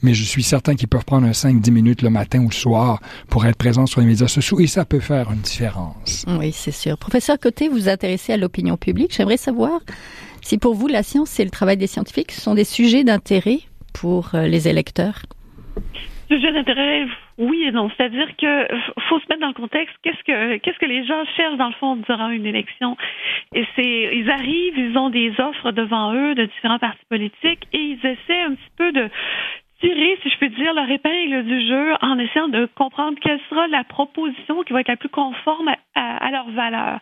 mais 0.01 0.13
je 0.13 0.23
suis 0.23 0.43
certain 0.43 0.75
qu'ils 0.75 0.87
peuvent 0.87 1.05
prendre 1.05 1.27
un 1.27 1.31
5-10 1.31 1.71
minutes 1.71 2.01
le 2.01 2.09
matin 2.09 2.39
ou 2.39 2.49
le 2.49 2.53
soir 2.53 3.01
pour 3.29 3.45
être 3.45 3.57
présents 3.57 3.85
sur 3.85 4.01
les 4.01 4.07
médias 4.07 4.27
sociaux 4.27 4.59
et 4.59 4.67
ça 4.67 4.85
peut 4.85 4.99
faire 4.99 5.31
une 5.31 5.41
différence. 5.41 6.25
Oui, 6.27 6.51
c'est 6.51 6.71
sûr. 6.71 6.97
Professeur 6.97 7.39
Côté, 7.39 7.67
vous 7.67 7.75
vous 7.75 7.89
intéressez 7.89 8.33
à 8.33 8.37
l'opinion 8.37 8.77
publique. 8.77 9.13
J'aimerais 9.15 9.37
savoir 9.37 9.81
si 10.41 10.57
pour 10.57 10.75
vous 10.75 10.87
la 10.87 11.03
science 11.03 11.39
et 11.39 11.43
le 11.43 11.49
travail 11.49 11.77
des 11.77 11.87
scientifiques 11.87 12.31
sont 12.31 12.55
des 12.55 12.63
sujets 12.63 13.03
d'intérêt 13.03 13.59
pour 13.93 14.35
euh, 14.35 14.47
les 14.47 14.67
électeurs. 14.67 15.23
Sujet 16.31 16.53
d'intérêt, 16.53 17.07
oui 17.39 17.65
et 17.67 17.71
non. 17.71 17.89
C'est-à-dire 17.89 18.37
que 18.37 18.65
faut 19.09 19.19
se 19.19 19.25
mettre 19.27 19.41
dans 19.41 19.49
le 19.49 19.53
contexte. 19.53 19.93
Qu'est-ce 20.01 20.23
que 20.23 20.57
qu'est-ce 20.59 20.79
que 20.79 20.85
les 20.85 21.05
gens 21.05 21.25
cherchent 21.35 21.57
dans 21.57 21.67
le 21.67 21.73
fond 21.73 21.97
durant 21.97 22.29
une 22.29 22.45
élection? 22.45 22.95
Et 23.53 23.65
c'est 23.75 24.15
ils 24.15 24.31
arrivent, 24.31 24.77
ils 24.77 24.97
ont 24.97 25.09
des 25.09 25.33
offres 25.39 25.73
devant 25.73 26.13
eux 26.13 26.33
de 26.33 26.45
différents 26.45 26.79
partis 26.79 27.05
politiques 27.09 27.67
et 27.73 27.79
ils 27.79 28.05
essaient 28.05 28.43
un 28.43 28.55
petit 28.55 28.71
peu 28.77 28.93
de 28.93 29.09
tirer, 29.81 30.17
si 30.23 30.29
je 30.29 30.37
peux 30.37 30.49
dire, 30.49 30.73
leur 30.73 30.89
épingle 30.89 31.43
du 31.43 31.67
jeu 31.67 31.93
en 32.01 32.17
essayant 32.19 32.47
de 32.47 32.67
comprendre 32.75 33.17
quelle 33.19 33.39
sera 33.49 33.67
la 33.67 33.83
proposition 33.83 34.63
qui 34.63 34.73
va 34.73 34.81
être 34.81 34.87
la 34.87 34.95
plus 34.95 35.09
conforme 35.09 35.69
à, 35.95 36.17
à, 36.17 36.31
leurs 36.31 36.49
valeurs. 36.51 36.99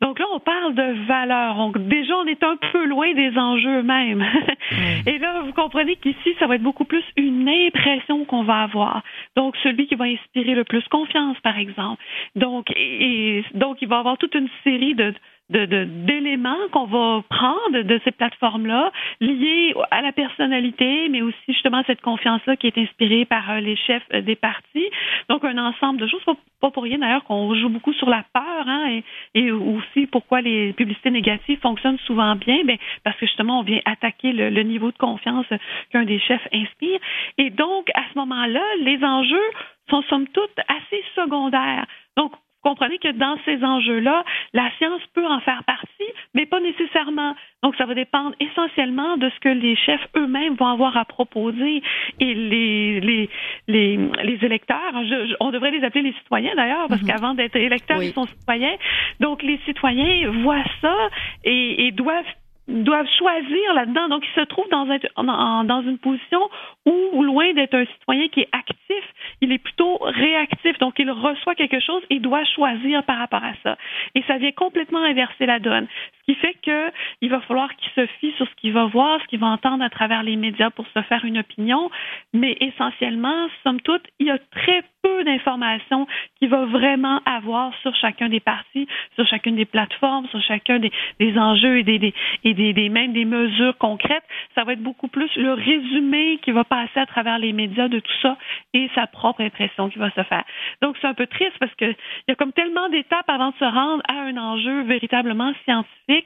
Donc 0.00 0.18
là, 0.18 0.26
on 0.32 0.38
parle 0.38 0.74
de 0.74 1.06
valeurs. 1.06 1.56
Donc 1.56 1.78
déjà, 1.88 2.16
on 2.16 2.26
est 2.26 2.42
un 2.44 2.56
peu 2.72 2.84
loin 2.86 3.12
des 3.14 3.36
enjeux 3.36 3.82
même. 3.82 4.24
Et 5.06 5.18
là, 5.18 5.42
vous 5.44 5.52
comprenez 5.52 5.96
qu'ici, 5.96 6.34
ça 6.38 6.46
va 6.46 6.56
être 6.56 6.62
beaucoup 6.62 6.84
plus 6.84 7.04
une 7.16 7.48
impression 7.48 8.24
qu'on 8.24 8.44
va 8.44 8.62
avoir. 8.62 9.02
Donc, 9.36 9.56
celui 9.62 9.86
qui 9.86 9.94
va 9.94 10.04
inspirer 10.04 10.54
le 10.54 10.64
plus 10.64 10.86
confiance, 10.88 11.38
par 11.40 11.58
exemple. 11.58 12.02
Donc, 12.36 12.70
et, 12.76 13.44
donc 13.54 13.78
il 13.80 13.88
va 13.88 13.98
avoir 13.98 14.18
toute 14.18 14.34
une 14.34 14.48
série 14.64 14.94
de 14.94 15.14
d'éléments 15.50 16.54
de, 16.54 16.70
qu'on 16.70 16.86
va 16.86 17.22
prendre 17.28 17.82
de 17.82 18.00
ces 18.04 18.12
plateformes-là, 18.12 18.92
liés 19.20 19.74
à 19.90 20.00
la 20.00 20.12
personnalité, 20.12 21.08
mais 21.08 21.22
aussi 21.22 21.36
justement 21.48 21.82
cette 21.86 22.00
confiance-là 22.00 22.56
qui 22.56 22.68
est 22.68 22.78
inspirée 22.78 23.24
par 23.24 23.50
euh, 23.50 23.60
les 23.60 23.76
chefs 23.76 24.06
euh, 24.14 24.22
des 24.22 24.36
partis. 24.36 24.88
Donc, 25.28 25.44
un 25.44 25.58
ensemble 25.58 26.00
de 26.00 26.06
choses. 26.06 26.22
Pas 26.60 26.70
pour 26.70 26.82
rien 26.82 26.98
d'ailleurs 26.98 27.24
qu'on 27.24 27.54
joue 27.54 27.70
beaucoup 27.70 27.92
sur 27.94 28.08
la 28.08 28.22
peur, 28.32 28.64
hein, 28.66 29.00
et, 29.34 29.50
aussi 29.50 30.06
pourquoi 30.06 30.40
les 30.40 30.72
publicités 30.74 31.10
négatives 31.10 31.58
fonctionnent 31.60 31.98
souvent 32.06 32.36
bien, 32.36 32.64
ben, 32.64 32.76
parce 33.02 33.16
que 33.16 33.26
justement, 33.26 33.60
on 33.60 33.62
vient 33.62 33.80
attaquer 33.84 34.32
le, 34.32 34.50
le 34.50 34.62
niveau 34.62 34.92
de 34.92 34.98
confiance 34.98 35.46
qu'un 35.90 36.04
des 36.04 36.20
chefs 36.20 36.46
inspire. 36.52 37.00
Et 37.38 37.50
donc, 37.50 37.88
à 37.94 38.02
ce 38.12 38.18
moment-là, 38.18 38.62
les 38.80 39.02
enjeux 39.02 39.50
sont 39.88 40.02
somme 40.02 40.28
toute 40.28 40.58
assez 40.68 41.02
secondaires. 41.16 41.86
Donc, 42.16 42.32
comprenez 42.62 42.98
que 42.98 43.12
dans 43.12 43.36
ces 43.44 43.62
enjeux-là, 43.64 44.24
la 44.52 44.70
science 44.78 45.02
peut 45.14 45.26
en 45.26 45.40
faire 45.40 45.64
partie, 45.64 46.12
mais 46.34 46.46
pas 46.46 46.60
nécessairement. 46.60 47.34
Donc, 47.62 47.76
ça 47.76 47.86
va 47.86 47.94
dépendre 47.94 48.34
essentiellement 48.40 49.16
de 49.16 49.30
ce 49.30 49.40
que 49.40 49.48
les 49.48 49.76
chefs 49.76 50.06
eux-mêmes 50.16 50.54
vont 50.54 50.66
avoir 50.66 50.96
à 50.96 51.04
proposer 51.04 51.82
et 52.20 52.34
les, 52.34 53.00
les, 53.00 53.30
les, 53.68 53.98
les 54.22 54.44
électeurs. 54.44 54.92
on 55.40 55.50
devrait 55.50 55.70
les 55.70 55.84
appeler 55.84 56.02
les 56.02 56.14
citoyens 56.14 56.54
d'ailleurs, 56.54 56.88
parce 56.88 57.02
mhm. 57.02 57.08
qu'avant 57.08 57.34
d'être 57.34 57.56
électeurs, 57.56 58.02
ils 58.02 58.12
sont 58.12 58.26
citoyens. 58.26 58.76
Donc, 59.20 59.42
les 59.42 59.58
citoyens 59.64 60.30
voient 60.42 60.64
ça 60.80 60.96
et, 61.44 61.86
et 61.86 61.92
doivent 61.92 62.24
doivent 62.70 63.08
choisir 63.18 63.74
là-dedans. 63.74 64.08
Donc, 64.08 64.24
ils 64.26 64.40
se 64.40 64.46
trouvent 64.46 64.68
dans, 64.70 65.64
dans 65.64 65.82
une 65.82 65.98
position 65.98 66.40
où, 66.86 67.22
loin 67.22 67.52
d'être 67.52 67.74
un 67.74 67.84
citoyen 67.84 68.28
qui 68.28 68.40
est 68.40 68.48
actif, 68.52 69.04
il 69.40 69.52
est 69.52 69.58
plutôt 69.58 69.98
réactif. 70.00 70.78
Donc, 70.78 70.94
il 70.98 71.10
reçoit 71.10 71.54
quelque 71.54 71.80
chose 71.80 72.02
et 72.10 72.18
doit 72.20 72.44
choisir 72.44 73.02
par 73.04 73.18
rapport 73.18 73.44
à 73.44 73.52
ça. 73.62 73.76
Et 74.14 74.22
ça 74.22 74.38
vient 74.38 74.52
complètement 74.52 75.02
inverser 75.02 75.46
la 75.46 75.58
donne. 75.58 75.86
Qui 76.30 76.36
fait 76.36 76.54
que 76.62 76.92
il 77.22 77.28
va 77.28 77.40
falloir 77.40 77.74
qu'il 77.74 77.90
se 77.90 78.06
fie 78.20 78.32
sur 78.36 78.46
ce 78.46 78.54
qu'il 78.54 78.72
va 78.72 78.84
voir, 78.84 79.20
ce 79.20 79.26
qu'il 79.26 79.40
va 79.40 79.48
entendre 79.48 79.82
à 79.82 79.90
travers 79.90 80.22
les 80.22 80.36
médias 80.36 80.70
pour 80.70 80.86
se 80.94 81.02
faire 81.02 81.24
une 81.24 81.38
opinion. 81.38 81.90
Mais 82.32 82.56
essentiellement, 82.60 83.48
somme 83.64 83.80
toute, 83.80 84.06
il 84.20 84.28
y 84.28 84.30
a 84.30 84.38
très 84.38 84.84
peu 85.02 85.24
d'informations 85.24 86.06
qu'il 86.38 86.48
va 86.48 86.66
vraiment 86.66 87.20
avoir 87.24 87.72
sur 87.82 87.92
chacun 87.96 88.28
des 88.28 88.38
partis, 88.38 88.86
sur 89.14 89.26
chacune 89.26 89.56
des 89.56 89.64
plateformes, 89.64 90.28
sur 90.28 90.40
chacun 90.42 90.78
des, 90.78 90.92
enjeux 91.38 91.78
et 91.78 91.82
des, 91.82 92.14
et 92.44 92.54
des, 92.54 92.88
même 92.88 93.12
des 93.12 93.24
mesures 93.24 93.76
concrètes. 93.78 94.22
Ça 94.54 94.62
va 94.62 94.74
être 94.74 94.82
beaucoup 94.82 95.08
plus 95.08 95.34
le 95.36 95.52
résumé 95.54 96.38
qui 96.42 96.52
va 96.52 96.62
passer 96.62 97.00
à 97.00 97.06
travers 97.06 97.40
les 97.40 97.52
médias 97.52 97.88
de 97.88 97.98
tout 97.98 98.12
ça 98.22 98.36
et 98.72 98.88
sa 98.94 99.08
propre 99.08 99.40
impression 99.40 99.88
qui 99.88 99.98
va 99.98 100.10
se 100.10 100.22
faire. 100.22 100.44
Donc 100.80 100.96
c'est 101.00 101.08
un 101.08 101.14
peu 101.14 101.26
triste 101.26 101.56
parce 101.58 101.74
que 101.74 101.86
il 101.86 102.28
y 102.28 102.32
a 102.32 102.34
comme 102.36 102.52
tellement 102.52 102.88
d'étapes 102.88 103.28
avant 103.28 103.50
de 103.50 103.56
se 103.56 103.64
rendre 103.64 104.02
à 104.08 104.20
un 104.20 104.36
enjeu 104.36 104.82
véritablement 104.82 105.52
scientifique. 105.64 106.19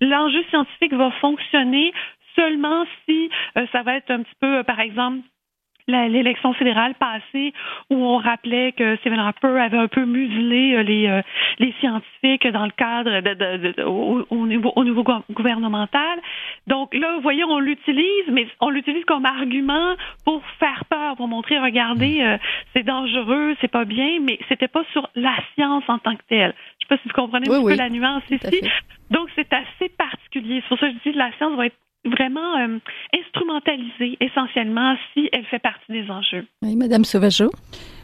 L'enjeu 0.00 0.42
scientifique 0.50 0.92
va 0.92 1.10
fonctionner 1.20 1.92
seulement 2.36 2.84
si 3.06 3.30
euh, 3.56 3.66
ça 3.72 3.82
va 3.82 3.96
être 3.96 4.10
un 4.10 4.22
petit 4.22 4.36
peu, 4.40 4.58
euh, 4.58 4.62
par 4.62 4.80
exemple, 4.80 5.20
l'élection 5.90 6.52
fédérale 6.54 6.94
passée 6.94 7.52
où 7.90 7.96
on 7.96 8.18
rappelait 8.18 8.72
que 8.72 8.96
Stephen 8.96 9.18
Harper 9.18 9.58
avait 9.58 9.78
un 9.78 9.88
peu 9.88 10.04
muselé 10.04 10.74
euh, 10.74 10.82
les, 10.82 11.06
euh, 11.06 11.22
les 11.58 11.72
scientifiques 11.80 12.46
dans 12.48 12.64
le 12.64 12.72
cadre 12.72 13.20
de, 13.20 13.82
au, 13.84 14.46
niveau, 14.46 14.72
au 14.76 14.84
niveau 14.84 15.04
gouvernemental. 15.32 16.18
Donc 16.66 16.94
là, 16.94 17.14
vous 17.16 17.22
voyez, 17.22 17.44
on 17.44 17.58
l'utilise, 17.58 18.26
mais 18.30 18.46
on 18.60 18.70
l'utilise 18.70 19.04
comme 19.04 19.26
argument 19.26 19.94
pour 20.24 20.42
faire 20.58 20.84
peur, 20.88 21.16
pour 21.16 21.28
montrer, 21.28 21.58
regardez, 21.58 22.20
euh, 22.20 22.38
c'est 22.74 22.84
dangereux, 22.84 23.56
c'est 23.60 23.70
pas 23.70 23.84
bien, 23.84 24.18
mais 24.20 24.38
c'était 24.48 24.68
pas 24.68 24.84
sur 24.92 25.08
la 25.14 25.34
science 25.54 25.84
en 25.88 25.98
tant 25.98 26.16
que 26.16 26.22
telle. 26.28 26.54
Je 26.78 26.86
sais 26.86 26.88
pas 26.88 27.02
si 27.02 27.08
vous 27.08 27.14
comprenez 27.14 27.48
un 27.48 27.62
peu 27.62 27.76
la 27.76 27.88
nuance 27.88 28.22
ici. 28.30 28.60
Donc 29.10 29.28
c'est 29.34 29.52
assez 29.52 29.88
particulier. 29.98 30.60
C'est 30.62 30.68
pour 30.68 30.78
ça 30.78 30.86
que 30.86 30.94
je 30.94 31.10
dis 31.10 31.12
que 31.12 31.18
la 31.18 31.32
science 31.32 31.56
va 31.56 31.66
être 31.66 31.76
vraiment 32.04 32.56
euh, 32.58 32.78
instrumentalisée 33.14 34.16
essentiellement 34.20 34.94
si 35.12 35.28
elle 35.32 35.44
fait 35.46 35.58
partie 35.58 35.92
des 35.92 36.10
enjeux. 36.10 36.46
Oui, 36.62 36.76
Madame 36.76 37.04
Sauvageau? 37.04 37.50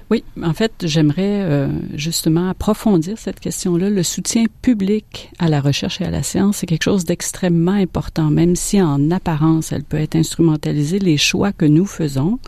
Oui, 0.08 0.22
en 0.40 0.52
fait, 0.52 0.72
j'aimerais 0.84 1.42
euh, 1.42 1.68
justement 1.94 2.48
approfondir 2.48 3.18
cette 3.18 3.40
question-là. 3.40 3.90
Le 3.90 4.04
soutien 4.04 4.44
public 4.62 5.30
à 5.40 5.48
la 5.48 5.60
recherche 5.60 6.00
et 6.00 6.04
à 6.04 6.10
la 6.10 6.22
science, 6.22 6.58
c'est 6.58 6.66
quelque 6.66 6.84
chose 6.84 7.04
d'extrêmement 7.04 7.72
important, 7.72 8.30
même 8.30 8.54
si 8.54 8.80
en 8.80 9.10
apparence 9.10 9.72
elle 9.72 9.82
peut 9.82 9.96
être 9.96 10.14
instrumentalisée. 10.14 11.00
Les 11.00 11.16
choix 11.16 11.52
que 11.52 11.64
nous 11.64 11.86
faisons 11.86 12.38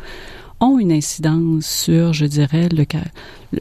ont 0.60 0.78
une 0.78 0.92
incidence 0.92 1.66
sur, 1.66 2.12
je 2.12 2.26
dirais, 2.26 2.68
le 2.68 2.84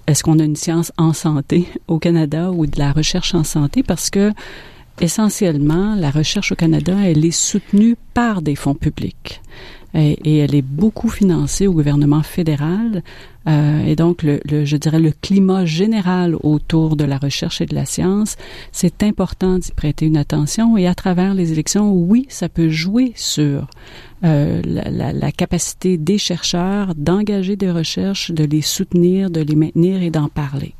est-ce 0.05 0.23
qu'on 0.23 0.39
a 0.39 0.43
une 0.43 0.55
science 0.55 0.91
en 0.97 1.13
santé 1.13 1.67
au 1.87 1.97
Canada 1.97 2.51
ou 2.51 2.67
de 2.67 2.77
la 2.77 2.91
recherche 2.91 3.33
en 3.33 3.43
santé, 3.43 3.81
parce 3.81 4.09
que 4.09 4.31
essentiellement, 5.01 5.95
la 5.95 6.11
recherche 6.11 6.51
au 6.51 6.55
Canada, 6.55 6.95
elle 7.03 7.25
est 7.25 7.31
soutenue 7.31 7.95
par 8.13 8.41
des 8.41 8.55
fonds 8.55 8.75
publics. 8.75 9.41
Et, 9.93 10.39
elle 10.39 10.53
est 10.53 10.61
beaucoup 10.61 11.09
financée 11.09 11.65
au 11.65 11.73
gouvernement 11.73 12.21
fédéral. 12.21 13.03
Euh, 13.47 13.85
et 13.85 13.95
donc, 13.95 14.21
le, 14.21 14.39
je 14.65 14.77
dirais, 14.77 14.99
le 14.99 15.11
climat 15.11 15.65
général 15.65 16.35
autour 16.43 16.95
de 16.95 17.03
la 17.03 17.17
recherche 17.17 17.61
et 17.61 17.65
de 17.65 17.73
la 17.73 17.85
science, 17.85 18.35
c'est 18.71 19.01
important 19.01 19.57
d'y 19.57 19.71
prêter 19.71 20.05
une 20.05 20.17
attention. 20.17 20.77
Et 20.77 20.87
à 20.87 20.93
travers 20.93 21.33
les 21.33 21.51
élections, 21.51 21.91
oui, 21.91 22.25
ça 22.29 22.49
peut 22.49 22.69
jouer 22.69 23.13
sur 23.15 23.67
euh, 24.23 24.61
la, 24.65 24.89
la, 24.91 25.13
la, 25.13 25.31
capacité 25.31 25.97
des 25.97 26.17
chercheurs 26.17 26.93
d'engager 26.95 27.55
des 27.55 27.71
recherches, 27.71 28.31
de 28.31 28.43
les 28.43 28.61
soutenir, 28.61 29.31
de 29.31 29.41
les 29.41 29.55
maintenir 29.55 30.01
et 30.01 30.11
d'en 30.11 30.27
parler. 30.27 30.75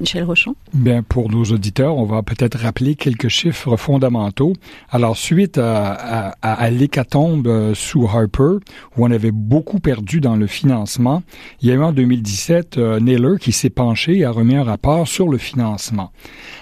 Michel 0.00 0.24
Rochon. 0.24 0.54
Bien, 0.72 1.02
pour 1.02 1.30
nos 1.30 1.44
auditeurs, 1.44 1.96
on 1.96 2.04
va 2.04 2.22
peut-être 2.22 2.58
rappeler 2.58 2.94
quelques 2.94 3.28
chiffres 3.28 3.76
fondamentaux. 3.76 4.52
Alors, 4.90 5.16
suite 5.16 5.58
à, 5.58 6.34
l'hécatombe 6.70 7.46
euh, 7.46 7.74
sous 7.74 8.06
Harper, 8.06 8.58
où 8.96 9.06
on 9.06 9.10
avait 9.10 9.32
beaucoup 9.32 9.80
perdu 9.80 10.20
dans 10.20 10.36
le 10.36 10.46
financement, 10.46 11.22
il 11.60 11.68
y 11.68 11.72
a 11.72 11.74
eu 11.74 11.82
en 11.82 11.92
2017 11.92 12.78
euh, 12.78 13.00
Naylor 13.00 13.38
qui 13.38 13.52
s'est 13.52 13.70
penché 13.70 14.18
et 14.18 14.24
a 14.24 14.30
remis 14.30 14.56
un 14.56 14.64
rapport 14.64 15.08
sur 15.08 15.28
le 15.28 15.38
financement. 15.38 16.12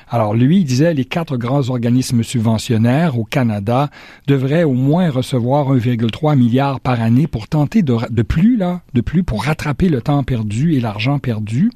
Alors 0.08 0.34
lui, 0.34 0.58
il 0.58 0.64
disait 0.64 0.94
les 0.94 1.04
quatre 1.04 1.36
grands 1.36 1.68
organismes 1.68 2.22
subventionnaires 2.22 3.18
au 3.18 3.24
Canada 3.24 3.90
devraient 4.26 4.64
au 4.64 4.74
moins 4.74 5.10
recevoir 5.10 5.74
1,3 5.74 6.36
milliard 6.36 6.80
par 6.80 7.00
année 7.00 7.26
pour 7.26 7.48
tenter 7.48 7.82
de, 7.82 7.96
de 8.10 8.22
plus 8.22 8.56
là, 8.56 8.82
de 8.94 9.00
plus 9.00 9.24
pour 9.24 9.44
rattraper 9.44 9.88
le 9.88 10.00
temps 10.00 10.22
perdu 10.22 10.74
et 10.74 10.80
l'argent 10.80 11.18
perdu. 11.18 11.70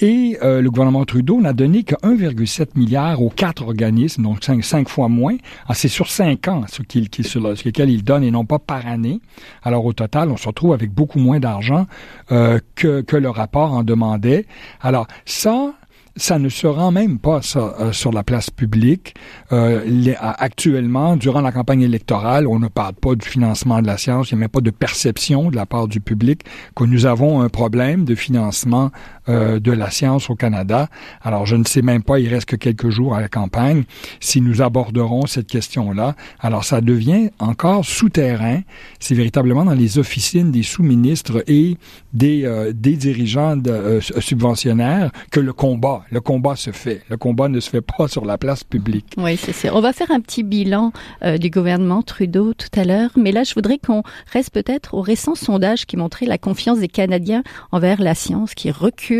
Et 0.00 0.38
euh, 0.42 0.62
le 0.62 0.70
gouvernement 0.70 1.04
Trudeau 1.04 1.40
n'a 1.40 1.52
donné 1.52 1.82
que 1.82 1.94
1,7 1.96 2.68
milliard 2.76 3.20
aux 3.20 3.30
quatre 3.30 3.62
organismes, 3.62 4.22
donc 4.22 4.44
cinq, 4.44 4.64
cinq 4.64 4.88
fois 4.88 5.08
moins. 5.08 5.36
Ah, 5.66 5.74
c'est 5.74 5.88
sur 5.88 6.08
cinq 6.08 6.48
ans 6.48 6.64
ce 6.68 6.82
qu'il, 6.82 7.04
lequel 7.04 7.90
il 7.90 8.04
donne 8.04 8.22
et 8.22 8.30
non 8.30 8.44
pas 8.44 8.58
par 8.58 8.86
année. 8.86 9.20
Alors 9.62 9.84
au 9.84 9.92
total, 9.92 10.30
on 10.30 10.36
se 10.36 10.46
retrouve 10.46 10.72
avec 10.72 10.92
beaucoup 10.92 11.18
moins 11.18 11.40
d'argent 11.40 11.86
euh, 12.32 12.60
que, 12.76 13.00
que 13.00 13.16
le 13.16 13.28
rapport 13.28 13.72
en 13.72 13.82
demandait. 13.82 14.46
Alors 14.80 15.06
ça, 15.24 15.74
ça 16.18 16.38
ne 16.38 16.48
se 16.48 16.66
rend 16.66 16.90
même 16.90 17.18
pas 17.18 17.40
euh, 17.56 17.92
sur 17.92 18.12
la 18.12 18.22
place 18.22 18.50
publique. 18.50 19.14
Euh, 19.52 20.14
actuellement, 20.20 21.16
durant 21.16 21.40
la 21.40 21.52
campagne 21.52 21.82
électorale, 21.82 22.46
on 22.46 22.58
ne 22.58 22.68
parle 22.68 22.94
pas 22.94 23.14
du 23.14 23.26
financement 23.26 23.80
de 23.80 23.86
la 23.86 23.96
science, 23.96 24.30
il 24.30 24.34
n'y 24.34 24.40
a 24.40 24.42
même 24.42 24.48
pas 24.48 24.60
de 24.60 24.70
perception 24.70 25.50
de 25.50 25.56
la 25.56 25.66
part 25.66 25.88
du 25.88 26.00
public 26.00 26.42
que 26.76 26.84
nous 26.84 27.06
avons 27.06 27.40
un 27.40 27.48
problème 27.48 28.04
de 28.04 28.14
financement 28.14 28.90
euh, 29.28 29.60
de 29.60 29.72
la 29.72 29.90
science 29.90 30.30
au 30.30 30.34
Canada. 30.34 30.88
Alors, 31.22 31.46
je 31.46 31.56
ne 31.56 31.64
sais 31.64 31.82
même 31.82 32.02
pas, 32.02 32.18
il 32.18 32.28
reste 32.28 32.46
que 32.46 32.56
quelques 32.56 32.90
jours 32.90 33.14
à 33.14 33.20
la 33.20 33.28
campagne, 33.28 33.84
si 34.20 34.40
nous 34.40 34.62
aborderons 34.62 35.26
cette 35.26 35.46
question-là. 35.46 36.14
Alors, 36.40 36.64
ça 36.64 36.80
devient 36.80 37.30
encore 37.38 37.84
souterrain. 37.84 38.60
C'est 39.00 39.14
véritablement 39.14 39.64
dans 39.64 39.74
les 39.74 39.98
officines 39.98 40.50
des 40.50 40.62
sous-ministres 40.62 41.44
et 41.46 41.76
des, 42.12 42.44
euh, 42.44 42.72
des 42.74 42.96
dirigeants 42.96 43.56
de, 43.56 44.00
subventionnaires 44.00 45.10
que 45.30 45.40
le 45.40 45.52
combat 45.52 46.04
le 46.10 46.20
combat 46.20 46.56
se 46.56 46.70
fait. 46.70 47.02
Le 47.08 47.16
combat 47.16 47.48
ne 47.48 47.60
se 47.60 47.70
fait 47.70 47.80
pas 47.80 48.08
sur 48.08 48.24
la 48.24 48.38
place 48.38 48.64
publique. 48.64 49.14
Oui, 49.16 49.36
c'est 49.36 49.52
ça. 49.52 49.74
On 49.74 49.80
va 49.80 49.92
faire 49.92 50.10
un 50.10 50.20
petit 50.20 50.42
bilan 50.42 50.92
euh, 51.22 51.38
du 51.38 51.50
gouvernement 51.50 52.02
Trudeau 52.02 52.54
tout 52.54 52.68
à 52.78 52.84
l'heure, 52.84 53.10
mais 53.16 53.32
là, 53.32 53.44
je 53.44 53.54
voudrais 53.54 53.78
qu'on 53.78 54.02
reste 54.32 54.50
peut-être 54.50 54.94
au 54.94 55.00
récent 55.00 55.34
sondage 55.34 55.86
qui 55.86 55.96
montrait 55.96 56.26
la 56.26 56.38
confiance 56.38 56.78
des 56.78 56.88
Canadiens 56.88 57.42
envers 57.72 58.00
la 58.00 58.14
science 58.14 58.54
qui 58.54 58.70
recule. 58.70 59.17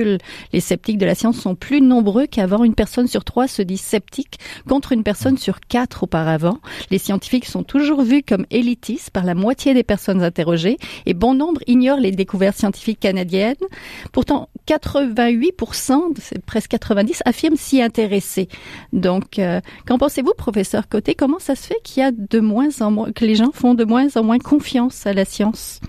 Les 0.52 0.60
sceptiques 0.60 0.98
de 0.98 1.06
la 1.06 1.14
science 1.14 1.38
sont 1.38 1.54
plus 1.54 1.80
nombreux 1.80 2.26
qu'avant. 2.26 2.64
Une 2.64 2.74
personne 2.74 3.06
sur 3.06 3.24
trois 3.24 3.48
se 3.48 3.62
dit 3.62 3.76
sceptique 3.76 4.38
contre 4.68 4.92
une 4.92 5.02
personne 5.02 5.38
sur 5.38 5.60
quatre 5.60 6.04
auparavant. 6.04 6.58
Les 6.90 6.98
scientifiques 6.98 7.46
sont 7.46 7.62
toujours 7.62 8.02
vus 8.02 8.22
comme 8.22 8.46
élitistes 8.50 9.10
par 9.10 9.24
la 9.24 9.34
moitié 9.34 9.74
des 9.74 9.82
personnes 9.82 10.22
interrogées 10.22 10.76
et 11.06 11.14
bon 11.14 11.34
nombre 11.34 11.60
ignorent 11.66 12.00
les 12.00 12.12
découvertes 12.12 12.56
scientifiques 12.56 13.00
canadiennes. 13.00 13.56
Pourtant, 14.12 14.48
88%, 14.66 16.14
c'est 16.20 16.44
presque 16.44 16.70
90 16.70 17.22
affirment 17.24 17.56
s'y 17.56 17.82
intéresser. 17.82 18.48
Donc, 18.92 19.38
euh, 19.38 19.60
qu'en 19.86 19.98
pensez-vous, 19.98 20.32
professeur 20.36 20.88
Côté? 20.88 21.14
Comment 21.14 21.38
ça 21.38 21.54
se 21.54 21.66
fait 21.66 21.80
qu'il 21.82 22.02
y 22.02 22.06
a 22.06 22.12
de 22.12 22.40
moins 22.40 22.68
en 22.80 22.90
moins, 22.90 23.12
que 23.12 23.24
les 23.24 23.34
gens 23.34 23.50
font 23.52 23.74
de 23.74 23.84
moins 23.84 24.16
en 24.16 24.24
moins 24.24 24.38
confiance 24.38 25.06
à 25.06 25.12
la 25.12 25.24
science? 25.24 25.80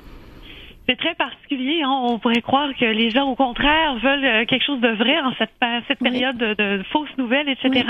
C'est 0.89 0.96
très 0.96 1.13
particulier. 1.13 1.84
Hein. 1.84 2.01
On 2.03 2.17
pourrait 2.17 2.41
croire 2.41 2.69
que 2.74 2.86
les 2.86 3.12
gens, 3.12 3.29
au 3.29 3.36
contraire, 3.36 3.96
veulent 3.98 4.25
euh, 4.25 4.46
quelque 4.46 4.65
chose 4.65 4.81
de 4.81 4.89
vrai 4.89 5.19
en 5.19 5.34
cette, 5.38 5.51
cette 5.88 6.00
période 6.00 6.38
de, 6.38 6.81
fausses 6.91 7.15
nouvelles, 7.17 7.48
etc. 7.48 7.86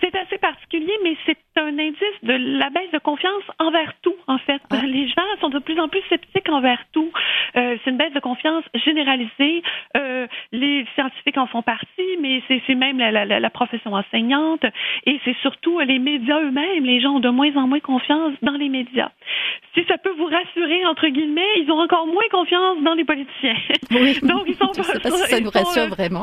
C'est 0.00 0.14
assez 0.14 0.38
particulier, 0.38 0.92
mais 1.02 1.16
c'est 1.26 1.38
un 1.56 1.76
indice 1.78 2.22
de 2.22 2.58
la 2.58 2.70
baisse 2.70 2.90
de 2.92 2.98
confiance 2.98 3.42
envers 3.58 3.92
tout, 4.02 4.14
en 4.28 4.38
fait. 4.38 4.62
Les 4.86 5.08
gens 5.08 5.22
sont 5.40 5.48
de 5.48 5.58
plus 5.58 5.78
en 5.80 5.88
plus 5.88 6.02
sceptiques 6.08 6.48
envers 6.48 6.78
tout. 6.92 7.10
Euh, 7.56 7.76
c'est 7.82 7.90
une 7.90 7.96
baisse 7.96 8.12
de 8.12 8.20
confiance 8.20 8.64
généralisée. 8.74 9.62
Euh, 9.96 10.26
les 10.52 10.86
scientifiques 10.94 11.38
en 11.38 11.46
font 11.46 11.62
partie, 11.62 12.16
mais 12.20 12.42
c'est 12.48 12.74
même 12.74 12.98
la, 12.98 13.10
la, 13.10 13.40
la, 13.40 13.50
profession 13.50 13.92
enseignante 13.94 14.64
et 15.04 15.20
c'est 15.24 15.36
surtout 15.42 15.80
les 15.80 15.98
médias 15.98 16.40
eux-mêmes. 16.40 16.84
Les 16.84 17.00
gens 17.00 17.16
ont 17.16 17.20
de 17.20 17.28
moins 17.28 17.54
en 17.56 17.66
moins 17.66 17.80
confiance 17.80 18.34
dans 18.42 18.56
les 18.56 18.68
médias. 18.68 19.10
Si 19.74 19.84
ça 19.84 19.98
peut 19.98 20.14
vous 20.16 20.26
rassurer, 20.26 20.86
entre 20.86 21.08
guillemets, 21.08 21.42
ils 21.58 21.70
ont 21.70 21.80
encore 21.80 22.06
moins 22.06 22.19
confiance 22.28 22.82
dans 22.82 22.94
les 22.94 23.04
politiciens. 23.04 23.56
Donc, 24.22 24.44
ils 24.46 24.56
sont 24.56 24.66
pas, 24.76 25.10
ça 25.10 25.40
nous 25.40 25.50
rassure 25.50 25.88
vraiment. 25.88 26.22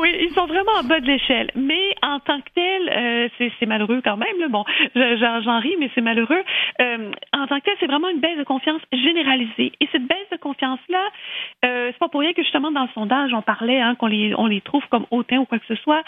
oui, 0.00 0.14
ils 0.20 0.32
sont 0.34 0.46
vraiment 0.46 0.72
en 0.80 0.84
bas 0.84 1.00
de 1.00 1.06
l'échelle. 1.06 1.50
Mais 1.54 1.94
en 2.02 2.20
tant 2.20 2.40
que 2.40 2.50
tel, 2.54 2.88
euh, 2.88 3.28
c'est 3.58 3.66
malheureux 3.66 4.00
quand 4.04 4.16
même. 4.16 4.38
Là. 4.40 4.48
Bon, 4.48 4.64
j'en 4.94 5.60
ris, 5.60 5.76
mais 5.78 5.90
c'est 5.94 6.00
malheureux. 6.00 6.42
Euh, 6.80 7.10
en 7.32 7.46
tant 7.46 7.58
que 7.60 7.64
tel, 7.64 7.74
c'est 7.80 7.86
vraiment 7.86 8.08
une 8.08 8.20
baisse 8.20 8.38
de 8.38 8.44
confiance 8.44 8.80
généralisée. 8.92 9.72
Et 9.80 9.88
cette 9.92 10.06
baisse 10.06 10.28
de 10.32 10.36
confiance-là, 10.36 11.02
euh, 11.64 11.88
c'est 11.92 11.98
pas 11.98 12.08
pour 12.08 12.20
rien 12.20 12.32
que 12.32 12.42
justement 12.42 12.70
dans 12.70 12.82
le 12.82 12.90
sondage, 12.94 13.32
on 13.32 13.42
parlait 13.42 13.80
hein, 13.80 13.94
qu'on 13.94 14.06
les, 14.06 14.34
on 14.36 14.46
les 14.46 14.60
trouve 14.60 14.82
comme 14.90 15.06
hautains 15.10 15.38
ou 15.38 15.44
quoi 15.44 15.58
que 15.58 15.66
ce 15.66 15.76
soit 15.76 16.02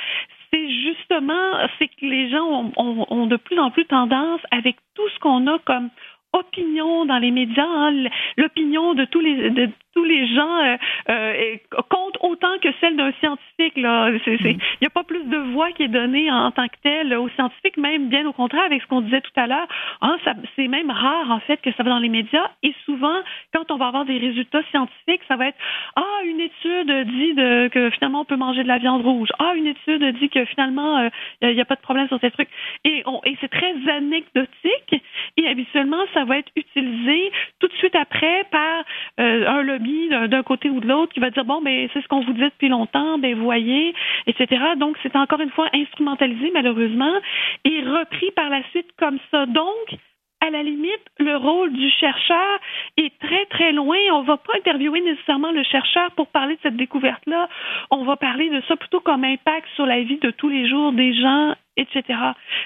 c'est 0.52 0.70
justement 0.70 1.52
c'est 1.78 1.88
que 1.88 2.06
les 2.06 2.30
gens 2.30 2.72
ont, 2.76 3.06
ont, 3.08 3.26
de 3.26 3.36
plus 3.36 3.58
en 3.58 3.70
plus 3.70 3.84
tendance 3.86 4.40
avec 4.50 4.76
tout 4.94 5.08
ce 5.14 5.18
qu'on 5.18 5.46
a 5.46 5.58
comme 5.60 5.90
opinion 6.36 7.06
dans 7.06 7.18
les 7.18 7.30
médias, 7.30 7.66
hein, 7.66 8.08
l'opinion 8.36 8.94
de 8.94 9.04
tous 9.04 9.20
les 9.20 9.70
tous 9.96 10.04
les 10.04 10.28
gens 10.28 10.58
euh, 10.62 10.76
euh, 11.08 11.56
compte 11.88 12.18
autant 12.20 12.58
que 12.62 12.68
celle 12.80 12.96
d'un 12.96 13.12
scientifique. 13.12 13.78
Là, 13.78 14.10
mm. 14.10 14.18
il 14.26 14.58
n'y 14.82 14.86
a 14.86 14.90
pas 14.90 15.04
plus 15.04 15.24
de 15.24 15.38
voix 15.52 15.72
qui 15.72 15.84
est 15.84 15.88
donnée 15.88 16.30
en, 16.30 16.50
tant 16.50 16.68
que 16.68 16.76
telle 16.82 17.14
aux 17.14 17.30
scientifiques, 17.30 17.78
même 17.78 18.08
bien 18.08 18.26
au 18.28 18.34
contraire 18.34 18.64
avec 18.64 18.82
ce 18.82 18.86
qu'on 18.88 19.00
disait 19.00 19.22
tout 19.22 19.40
à 19.40 19.46
l'heure. 19.46 19.66
Hein, 20.02 20.18
c'est 20.54 20.68
même 20.68 20.90
rare 20.90 21.30
en 21.30 21.40
fait 21.40 21.62
que 21.62 21.72
ça 21.72 21.82
va 21.82 21.90
dans 21.90 21.98
les 21.98 22.10
médias 22.10 22.50
et 22.62 22.74
souvent 22.84 23.16
quand 23.54 23.70
on 23.70 23.76
va 23.76 23.86
avoir 23.86 24.04
des 24.04 24.18
résultats 24.18 24.62
scientifiques, 24.70 25.22
ça 25.28 25.36
va 25.36 25.48
être 25.48 25.58
ah 25.96 26.20
une 26.24 26.40
étude 26.40 26.92
dit 27.06 27.32
de, 27.34 27.68
que 27.68 27.88
finalement 27.90 28.20
on 28.20 28.24
peut 28.26 28.36
manger 28.36 28.62
de 28.64 28.68
la 28.68 28.78
viande 28.78 29.02
rouge. 29.02 29.28
Ah 29.38 29.54
une 29.56 29.66
étude 29.66 30.04
dit 30.18 30.28
que 30.28 30.44
finalement 30.44 31.08
il 31.40 31.54
n'y 31.54 31.60
a, 31.60 31.64
pas 31.64 31.76
de 31.76 31.80
problème 31.80 32.08
sur 32.08 32.20
ces 32.20 32.30
trucs. 32.30 32.50
Et, 32.84 33.02
et 33.24 33.36
c'est 33.40 33.48
très 33.48 33.74
anecdotique 33.88 35.02
et 35.38 35.48
habituellement 35.48 36.04
ça 36.12 36.24
va 36.24 36.38
être 36.38 36.50
utilisé 36.54 37.32
tout 37.60 37.68
de 37.68 37.74
suite 37.74 37.94
après 37.94 38.44
par 38.50 38.84
euh, 39.20 39.46
un 39.46 39.62
lobby 39.62 39.85
d'un 40.28 40.42
côté 40.42 40.70
ou 40.70 40.80
de 40.80 40.88
l'autre 40.88 41.12
qui 41.12 41.20
va 41.20 41.30
dire 41.30 41.44
bon 41.44 41.62
ben 41.62 41.88
c'est 41.92 42.02
ce 42.02 42.08
qu'on 42.08 42.20
vous 42.20 42.32
dit 42.32 42.40
depuis 42.40 42.68
longtemps, 42.68 43.18
ben 43.18 43.34
voyez, 43.34 43.94
etc. 44.26 44.62
Donc 44.76 44.96
c'est 45.02 45.16
encore 45.16 45.40
une 45.40 45.50
fois 45.50 45.68
instrumentalisé 45.74 46.50
malheureusement 46.52 47.14
et 47.64 47.80
repris 47.82 48.30
par 48.32 48.48
la 48.50 48.62
suite 48.70 48.88
comme 48.98 49.18
ça. 49.30 49.46
Donc 49.46 49.98
à 50.46 50.50
la 50.50 50.62
limite, 50.62 51.02
le 51.18 51.36
rôle 51.36 51.72
du 51.72 51.90
chercheur 51.90 52.60
est 52.96 53.18
très, 53.18 53.46
très 53.46 53.72
loin. 53.72 53.96
On 54.12 54.22
ne 54.22 54.26
va 54.26 54.36
pas 54.36 54.52
interviewer 54.56 55.00
nécessairement 55.00 55.50
le 55.50 55.62
chercheur 55.64 56.10
pour 56.12 56.28
parler 56.28 56.56
de 56.56 56.60
cette 56.62 56.76
découverte-là. 56.76 57.48
On 57.90 58.04
va 58.04 58.16
parler 58.16 58.50
de 58.50 58.62
ça 58.68 58.76
plutôt 58.76 59.00
comme 59.00 59.24
impact 59.24 59.66
sur 59.74 59.86
la 59.86 60.02
vie 60.02 60.18
de 60.18 60.30
tous 60.30 60.48
les 60.48 60.68
jours 60.68 60.92
des 60.92 61.14
gens, 61.14 61.54
etc. 61.76 62.02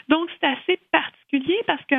Donc, 0.09 0.29
c'est 0.41 0.49
assez 0.49 0.81
particulier 0.91 1.61
parce 1.67 1.85
que 1.87 1.97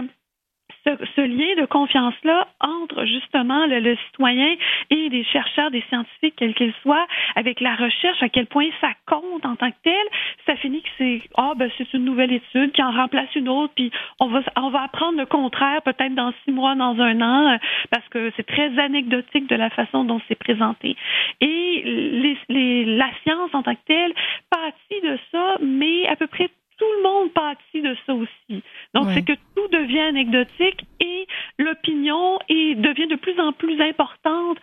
ce, 0.85 1.21
lien 1.21 1.61
de 1.61 1.65
confiance-là 1.65 2.47
entre 2.59 3.05
justement 3.05 3.65
le, 3.67 3.95
citoyen 4.07 4.55
et 4.89 5.09
les 5.09 5.23
chercheurs, 5.25 5.71
des 5.71 5.83
scientifiques, 5.89 6.35
quels 6.37 6.53
qu'ils 6.53 6.73
soient, 6.81 7.05
avec 7.35 7.59
la 7.61 7.75
recherche, 7.75 8.21
à 8.21 8.29
quel 8.29 8.47
point 8.47 8.67
ça 8.79 8.89
compte 9.05 9.45
en 9.45 9.55
tant 9.55 9.69
que 9.69 9.77
tel, 9.83 10.05
ça 10.45 10.55
finit 10.55 10.81
que 10.81 10.89
c'est 10.97 11.21
ah 11.35 11.53
ben 11.55 11.69
c'est 11.77 11.93
une 11.93 12.05
nouvelle 12.05 12.31
étude 12.31 12.71
qui 12.71 12.81
en 12.81 12.91
remplace 12.91 13.33
une 13.35 13.49
autre, 13.49 13.73
puis 13.75 13.91
on 14.19 14.27
va 14.27 14.41
on 14.57 14.69
va 14.69 14.83
apprendre 14.83 15.17
le 15.17 15.25
contraire 15.25 15.81
peut-être 15.83 16.15
dans 16.15 16.33
six 16.43 16.51
mois, 16.51 16.75
dans 16.75 16.99
un 16.99 17.21
an, 17.21 17.57
parce 17.89 18.07
que 18.09 18.31
c'est 18.35 18.45
très 18.45 18.77
anecdotique 18.79 19.47
de 19.47 19.55
la 19.55 19.69
façon 19.69 20.03
dont 20.03 20.21
c'est 20.27 20.35
présenté. 20.35 20.95
Et 21.41 21.81
les, 21.85 22.37
les, 22.49 22.85
la 22.85 23.09
science 23.23 23.53
en 23.53 23.63
tant 23.63 23.75
que 23.75 23.85
telle 23.85 24.13
pâtit 24.49 25.01
de 25.01 25.17
ça, 25.31 25.57
mais 25.61 26.07
à 26.07 26.15
peu 26.15 26.27
près 26.27 26.49
tout 26.81 26.93
le 26.97 27.03
monde 27.03 27.31
pâtit 27.31 27.81
de 27.83 27.95
ça 28.07 28.15
aussi. 28.15 28.63
Donc, 28.95 29.09
c'est 29.13 29.21
que 29.21 29.33
tout 29.55 29.67
devient 29.71 29.99
anecdotique 29.99 30.83
et 30.99 31.27
l'opinion 31.59 32.39
devient 32.49 33.07
de 33.07 33.17
plus 33.17 33.39
en 33.39 33.51
plus 33.51 33.79
importante 33.79 34.57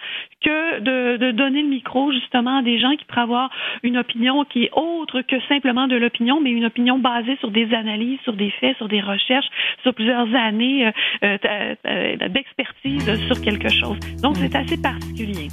que 0.44 0.80
de, 0.80 1.30
donner 1.30 1.62
le 1.62 1.68
micro 1.68 2.10
justement 2.10 2.58
à 2.58 2.62
des 2.62 2.80
gens 2.80 2.96
qui 2.96 3.04
pourraient 3.04 3.20
avoir 3.20 3.50
une 3.84 3.98
opinion 3.98 4.44
qui 4.44 4.64
est 4.64 4.70
autre 4.72 5.22
que 5.22 5.36
simplement 5.48 5.86
de 5.86 5.94
l'opinion, 5.94 6.40
mais 6.40 6.50
une 6.50 6.64
opinion 6.64 6.98
basée 6.98 7.36
sur 7.36 7.52
des 7.52 7.72
analyses, 7.72 8.18
sur 8.24 8.32
des 8.32 8.50
faits, 8.50 8.76
sur 8.78 8.88
des 8.88 9.00
recherches, 9.00 9.48
sur 9.82 9.94
plusieurs 9.94 10.34
années 10.34 10.90
euh, 11.22 11.38
euh, 11.44 12.28
d'expertise 12.28 13.26
sur 13.28 13.40
quelque 13.40 13.68
chose. 13.68 13.98
Donc, 14.22 14.36
c'est 14.36 14.56
assez 14.56 14.80
particulier. 14.82 15.48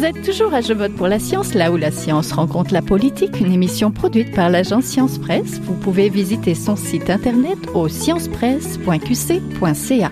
Vous 0.00 0.06
êtes 0.06 0.22
toujours 0.22 0.54
à 0.54 0.62
Je 0.62 0.72
vote 0.72 0.94
pour 0.94 1.08
la 1.08 1.18
science, 1.18 1.52
là 1.52 1.70
où 1.70 1.76
la 1.76 1.90
science 1.90 2.32
rencontre 2.32 2.72
la 2.72 2.80
politique, 2.80 3.38
une 3.38 3.52
émission 3.52 3.90
produite 3.90 4.34
par 4.34 4.48
l'agence 4.48 4.86
Science 4.86 5.18
Presse. 5.18 5.60
Vous 5.60 5.74
pouvez 5.74 6.08
visiter 6.08 6.54
son 6.54 6.74
site 6.74 7.10
internet 7.10 7.58
au 7.74 7.86
sciencepresse.qc.ca. 7.86 10.10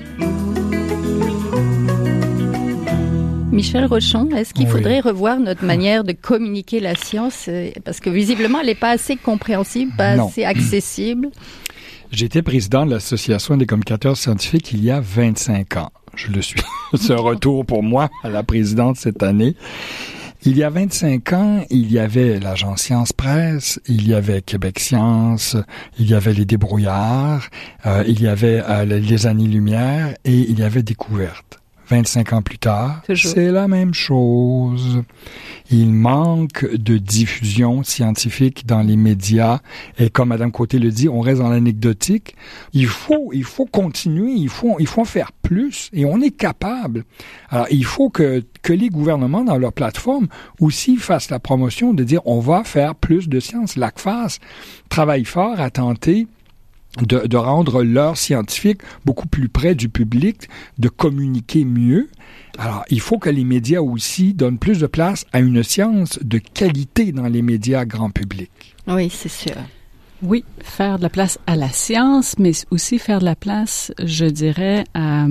Michel 3.51 3.87
Rochon, 3.87 4.29
est-ce 4.37 4.53
qu'il 4.53 4.67
faudrait 4.67 5.01
revoir 5.01 5.41
notre 5.41 5.65
manière 5.65 6.05
de 6.05 6.13
communiquer 6.13 6.81
la 6.81 6.95
science? 6.95 7.47
Euh, 7.49 7.71
Parce 7.83 8.01
que 8.01 8.11
visiblement, 8.11 8.61
elle 8.61 8.67
n'est 8.67 8.75
pas 8.75 8.91
assez 8.91 9.17
compréhensible, 9.17 9.93
pas 9.97 10.23
assez 10.23 10.45
accessible. 10.45 11.31
J'étais 12.13 12.43
président 12.43 12.85
de 12.85 12.91
l'Association 12.91 13.57
des 13.57 13.65
communicateurs 13.65 14.19
scientifiques 14.19 14.71
il 14.73 14.85
y 14.85 14.91
a 14.91 15.01
25 15.01 15.79
ans 15.79 15.93
je 16.19 16.33
le 16.33 16.43
suis. 16.43 16.61
C'est 16.95 17.13
un 17.13 17.21
retour 17.21 17.65
pour 17.65 17.83
moi 17.83 18.11
à 18.23 18.29
la 18.29 18.43
présidente 18.43 18.97
cette 18.97 19.23
année. 19.23 19.55
Il 20.45 20.57
y 20.57 20.63
a 20.63 20.71
25 20.71 21.33
ans, 21.33 21.65
il 21.69 21.91
y 21.91 21.99
avait 21.99 22.39
l'agence 22.39 22.83
Science 22.83 23.13
Presse, 23.13 23.81
il 23.89 24.07
y 24.07 24.15
avait 24.15 24.41
Québec 24.41 24.79
Science, 24.79 25.57
il 25.99 26.09
y 26.09 26.15
avait 26.15 26.33
les 26.33 26.45
débrouillards, 26.45 27.49
euh, 27.87 28.05
il 28.07 28.23
y 28.23 28.29
avait 28.29 28.63
euh, 28.65 28.85
les 28.85 29.27
années-lumière 29.27 30.15
et 30.25 30.33
il 30.33 30.59
y 30.59 30.63
avait 30.63 30.85
Découverte. 30.85 31.59
25 31.89 32.33
ans 32.35 32.43
plus 32.43 32.59
tard, 32.59 33.03
c'est 33.15 33.51
la 33.51 33.67
même 33.67 33.95
chose. 33.95 35.03
Il 35.71 35.93
manque 35.93 36.65
de 36.71 36.99
diffusion 36.99 37.83
scientifique 37.83 38.67
dans 38.67 38.83
les 38.83 38.97
médias 38.97 39.61
et 39.99 40.11
comme 40.11 40.29
Madame 40.29 40.53
Côté 40.53 40.79
le 40.79 40.91
dit, 40.91 41.09
on 41.09 41.21
reste 41.21 41.41
dans 41.41 41.49
l'anecdotique. 41.49 42.37
Il 42.73 42.87
faut, 42.87 43.31
il 43.33 43.45
faut 43.45 43.67
continuer, 43.67 44.33
il 44.33 44.49
faut, 44.49 44.77
il 44.79 44.87
faut 44.87 45.03
en 45.03 45.07
faire 45.07 45.33
plus 45.33 45.91
et 45.93 46.05
on 46.05 46.21
est 46.21 46.31
capable. 46.31 47.05
Alors, 47.51 47.67
il 47.71 47.85
faut 47.85 48.11
que, 48.11 48.45
que 48.63 48.73
les 48.73 48.89
gouvernements 48.91 49.45
dans 49.45 49.57
leur 49.57 49.73
plateforme 49.73 50.29
aussi 50.61 50.97
fassent 50.97 51.31
la 51.31 51.39
promotion 51.39 51.95
de 51.95 52.05
dire 52.05 52.21
on 52.27 52.41
va 52.41 52.65
faire 52.65 52.95
plus 52.95 53.29
de 53.29 53.41
science. 53.41 53.77
L'ACFAS 53.77 54.39
travaille 54.89 55.25
fort 55.25 55.61
à 55.61 55.71
tenter 55.71 56.27
de, 57.07 57.27
de, 57.27 57.37
rendre 57.37 57.83
l'heure 57.83 58.17
scientifique 58.17 58.81
beaucoup 59.05 59.29
plus 59.29 59.49
près 59.49 59.75
du 59.75 59.89
public, 59.89 60.49
de 60.79 60.89
communiquer 60.89 61.65
mieux. 61.65 62.09
Alors, 62.59 62.85
il 62.91 63.01
faut 63.01 63.19
que 63.19 63.31
les 63.31 63.45
médias 63.45 63.81
aussi 63.81 64.35
donnent 64.35 64.59
plus 64.59 64.81
de 64.81 64.87
place 64.87 65.25
à 65.33 65.41
une 65.41 65.63
science 65.63 66.19
de 66.23 66.39
qualité 66.39 67.13
dans 67.13 67.27
les 67.27 67.43
médias 67.43 67.85
grand 67.85 68.11
public. 68.11 68.51
Oui, 68.87 69.11
c'est 69.11 69.29
sûr. 69.29 69.57
Oui, 70.23 70.45
faire 70.61 70.99
de 70.99 71.05
la 71.05 71.11
place 71.11 71.39
à 71.47 71.55
la 71.55 71.69
science, 71.69 72.37
mais 72.39 72.53
aussi 72.71 72.99
faire 72.99 73.21
de 73.21 73.25
la 73.25 73.37
place, 73.37 73.93
je 74.03 74.25
dirais, 74.25 74.85
à, 74.95 75.27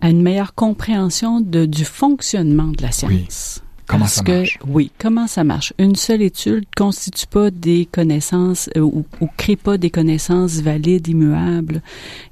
à 0.00 0.10
une 0.10 0.22
meilleure 0.22 0.54
compréhension 0.54 1.40
de, 1.40 1.66
du 1.66 1.84
fonctionnement 1.84 2.68
de 2.68 2.82
la 2.82 2.92
science. 2.92 3.62
Comment 3.86 4.06
ça 4.06 4.22
marche? 4.22 4.58
Que, 4.58 4.66
oui, 4.66 4.90
comment 4.98 5.26
ça 5.26 5.44
marche? 5.44 5.72
Une 5.78 5.94
seule 5.94 6.22
étude 6.22 6.64
constitue 6.76 7.26
pas 7.26 7.50
des 7.50 7.86
connaissances 7.90 8.68
euh, 8.76 8.80
ou, 8.80 9.04
ou, 9.20 9.28
crée 9.36 9.56
pas 9.56 9.78
des 9.78 9.90
connaissances 9.90 10.60
valides, 10.60 11.06
immuables. 11.06 11.82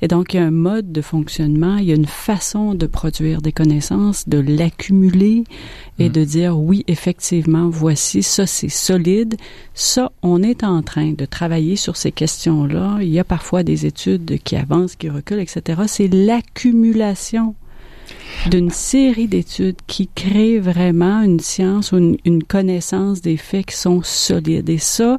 Et 0.03 0.09
donc, 0.09 0.35
il 0.35 0.39
y 0.39 0.41
a 0.41 0.45
un 0.45 0.51
mode 0.51 0.91
de 0.91 1.01
fonctionnement, 1.01 1.77
il 1.77 1.85
y 1.85 1.93
a 1.93 1.97
une 1.97 2.07
façon 2.07 2.75
de 2.75 2.87
produire 2.87 3.41
des 3.41 3.53
connaissances, 3.53 4.29
de 4.29 4.39
l'accumuler 4.39 5.45
et 5.99 6.09
mm. 6.09 6.13
de 6.13 6.25
dire 6.25 6.59
oui, 6.59 6.85
effectivement, 6.89 7.69
voici, 7.69 8.23
ça 8.23 8.47
c'est 8.47 8.69
solide. 8.69 9.37
Ça, 9.75 10.11
on 10.23 10.43
est 10.43 10.65
en 10.65 10.83
train 10.83 11.13
de 11.13 11.25
travailler 11.25 11.77
sur 11.77 11.97
ces 11.97 12.11
questions-là. 12.11 12.99
Il 13.01 13.09
y 13.09 13.21
a 13.21 13.25
parfois 13.25 13.63
des 13.63 13.87
études 13.87 14.39
qui 14.43 14.57
avancent, 14.57 14.97
qui 14.97 15.09
reculent, 15.09 15.41
etc. 15.41 15.83
C'est 15.87 16.09
l'accumulation 16.09 17.55
d'une 18.51 18.71
série 18.71 19.27
d'études 19.27 19.79
qui 19.87 20.09
créent 20.15 20.59
vraiment 20.59 21.23
une 21.23 21.41
science 21.41 21.93
ou 21.93 22.17
une, 22.25 22.43
connaissance 22.45 23.21
des 23.23 23.37
faits 23.37 23.67
qui 23.67 23.77
sont 23.77 24.03
solides. 24.03 24.69
Et 24.69 24.79
ça, 24.79 25.19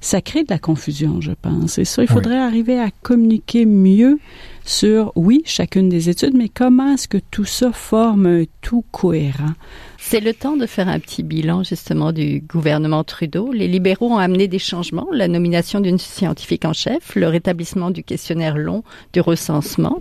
ça 0.00 0.20
crée 0.20 0.44
de 0.44 0.50
la 0.50 0.58
confusion, 0.58 1.20
je 1.20 1.32
pense. 1.32 1.78
Et 1.78 1.84
ça, 1.84 2.02
il 2.02 2.08
faudrait 2.08 2.38
arriver 2.38 2.78
à 2.78 2.90
communiquer 3.02 3.64
mieux 3.64 4.18
sur, 4.64 5.12
oui, 5.14 5.42
chacune 5.46 5.88
des 5.88 6.08
études, 6.08 6.34
mais 6.34 6.48
comment 6.48 6.94
est-ce 6.94 7.08
que 7.08 7.18
tout 7.30 7.44
ça 7.44 7.72
forme 7.72 8.26
un 8.26 8.44
tout 8.62 8.84
cohérent? 8.90 9.52
C'est 9.98 10.20
le 10.20 10.34
temps 10.34 10.56
de 10.56 10.66
faire 10.66 10.88
un 10.88 10.98
petit 10.98 11.22
bilan 11.22 11.62
justement 11.62 12.12
du 12.12 12.40
gouvernement 12.40 13.02
Trudeau. 13.04 13.52
Les 13.52 13.68
libéraux 13.68 14.12
ont 14.12 14.18
amené 14.18 14.48
des 14.48 14.58
changements, 14.58 15.06
la 15.12 15.28
nomination 15.28 15.80
d'une 15.80 15.98
scientifique 15.98 16.64
en 16.64 16.72
chef, 16.72 17.14
le 17.14 17.28
rétablissement 17.28 17.90
du 17.90 18.02
questionnaire 18.02 18.56
long 18.56 18.82
du 19.12 19.20
recensement. 19.20 20.00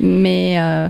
Mais 0.00 0.58
euh, 0.58 0.88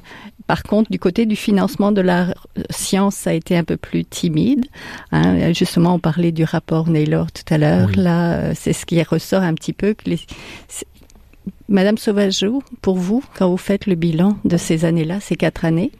par 0.51 0.65
contre, 0.65 0.91
du 0.91 0.99
côté 0.99 1.27
du 1.27 1.37
financement 1.37 1.93
de 1.93 2.01
la 2.01 2.35
science, 2.71 3.15
ça 3.15 3.31
a 3.31 3.35
été 3.35 3.57
un 3.57 3.63
peu 3.63 3.77
plus 3.77 4.05
timide. 4.05 4.67
Hein. 5.13 5.53
Justement, 5.53 5.95
on 5.95 6.01
parlait 6.01 6.33
du 6.33 6.43
rapport 6.43 6.91
Naylor 6.91 7.31
tout 7.31 7.55
à 7.55 7.57
l'heure. 7.57 7.91
Là, 7.95 8.33
euh, 8.33 8.53
c'est 8.57 8.73
ce 8.73 8.85
qui 8.85 9.01
ressort 9.01 9.45
un 9.45 9.55
petit 9.55 9.73
peu. 9.73 9.95
Que 9.95 10.11
les... 10.11 10.19
Madame 11.69 11.99
Sauvageau, 11.99 12.65
pour 12.83 12.97
vous, 12.97 13.23
quand 13.39 13.49
vous 13.49 13.59
faites 13.59 13.87
le 13.87 13.95
bilan 13.95 14.39
de 14.45 14.57
ces 14.57 14.85
années-là, 14.85 15.21
ces 15.21 15.37
quatre 15.37 15.65
années, 15.65 15.93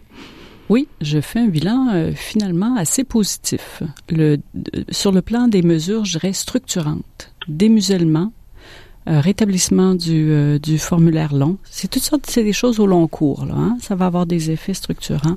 oui, 0.69 0.89
je 1.01 1.21
fais 1.21 1.39
un 1.39 1.47
bilan 1.47 1.87
euh, 1.95 2.11
finalement 2.13 2.75
assez 2.75 3.05
positif. 3.05 3.85
Le, 4.09 4.39
sur 4.91 5.13
le 5.13 5.23
plan 5.23 5.47
des 5.47 5.63
mesures, 5.63 6.05
je 6.05 6.19
dirais 6.19 6.33
structurantes. 6.33 7.33
Démusellement, 7.47 8.33
euh, 8.33 8.40
rétablissement 9.07 9.95
du, 9.95 10.31
euh, 10.31 10.59
du 10.59 10.79
formulaire 10.79 11.35
long. 11.35 11.57
C'est 11.65 11.89
toutes 11.89 12.03
sortes, 12.03 12.27
c'est 12.29 12.45
des 12.45 12.53
choses 12.53 12.81
au 12.81 12.87
long 12.87 13.07
cours. 13.07 13.47
Hein. 13.51 13.77
Ça 13.81 13.95
va 13.95 14.07
avoir 14.07 14.27
des 14.27 14.51
effets 14.51 14.75
structurants. 14.75 15.37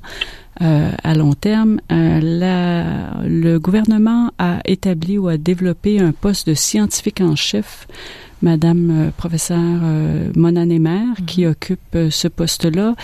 à 0.59 1.15
long 1.15 1.33
terme. 1.33 1.79
Le 1.89 3.57
gouvernement 3.57 4.31
a 4.37 4.59
établi 4.65 5.17
ou 5.17 5.27
a 5.27 5.37
développé 5.37 5.99
un 5.99 6.11
poste 6.11 6.47
de 6.47 6.53
scientifique 6.53 7.21
en 7.21 7.35
chef 7.35 7.87
Madame 8.43 8.91
euh, 8.91 9.11
professeure 9.15 9.79
euh, 9.83 10.29
Mona 10.35 10.65
Nemer, 10.65 11.05
mhm. 11.05 11.25
qui 11.25 11.47
occupe 11.47 11.79
euh, 11.95 12.09
ce 12.11 12.27
poste-là, 12.27 12.95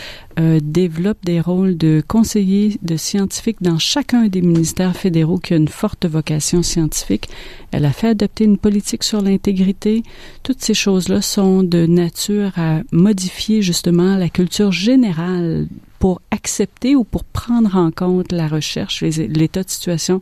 développe 0.61 1.17
des 1.25 1.41
rôles 1.41 1.75
de 1.75 2.01
conseiller 2.07 2.77
de 2.81 2.95
scientifique 2.95 3.57
dans 3.59 3.77
chacun 3.77 4.29
des 4.29 4.41
ministères 4.41 4.95
fédéraux 4.95 5.37
qui 5.37 5.53
a 5.53 5.57
une 5.57 5.67
forte 5.67 6.05
vocation 6.05 6.63
scientifique. 6.63 7.27
Elle 7.71 7.83
a 7.83 7.91
fait 7.91 8.07
adopter 8.07 8.45
une 8.45 8.57
politique 8.57 9.03
sur 9.03 9.21
l'intégrité. 9.21 10.01
Toutes 10.41 10.61
ces 10.61 10.73
choses-là 10.73 11.21
sont 11.21 11.61
de 11.61 11.85
nature 11.85 12.53
à 12.55 12.83
modifier 12.93 13.61
justement 13.61 14.15
la 14.15 14.29
culture 14.29 14.71
générale 14.71 15.67
pour 15.99 16.21
accepter 16.31 16.95
ou 16.95 17.03
pour 17.03 17.25
prendre 17.25 17.75
en 17.75 17.91
compte 17.91 18.31
la 18.31 18.47
recherche, 18.47 19.01
l'état 19.01 19.63
de 19.63 19.69
situation 19.69 20.21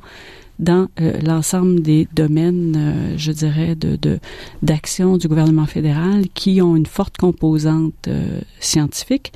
dans 0.59 0.87
euh, 0.99 1.19
l'ensemble 1.21 1.81
des 1.81 2.07
domaines, 2.13 2.75
euh, 2.77 3.17
je 3.17 3.31
dirais, 3.31 3.75
de 3.75 3.97
d'action 4.63 5.17
du 5.17 5.27
gouvernement 5.27 5.65
fédéral 5.65 6.25
qui 6.33 6.61
ont 6.61 6.75
une 6.75 6.85
forte 6.85 7.17
composante 7.17 7.93
euh, 8.07 8.41
scientifique. 8.59 9.31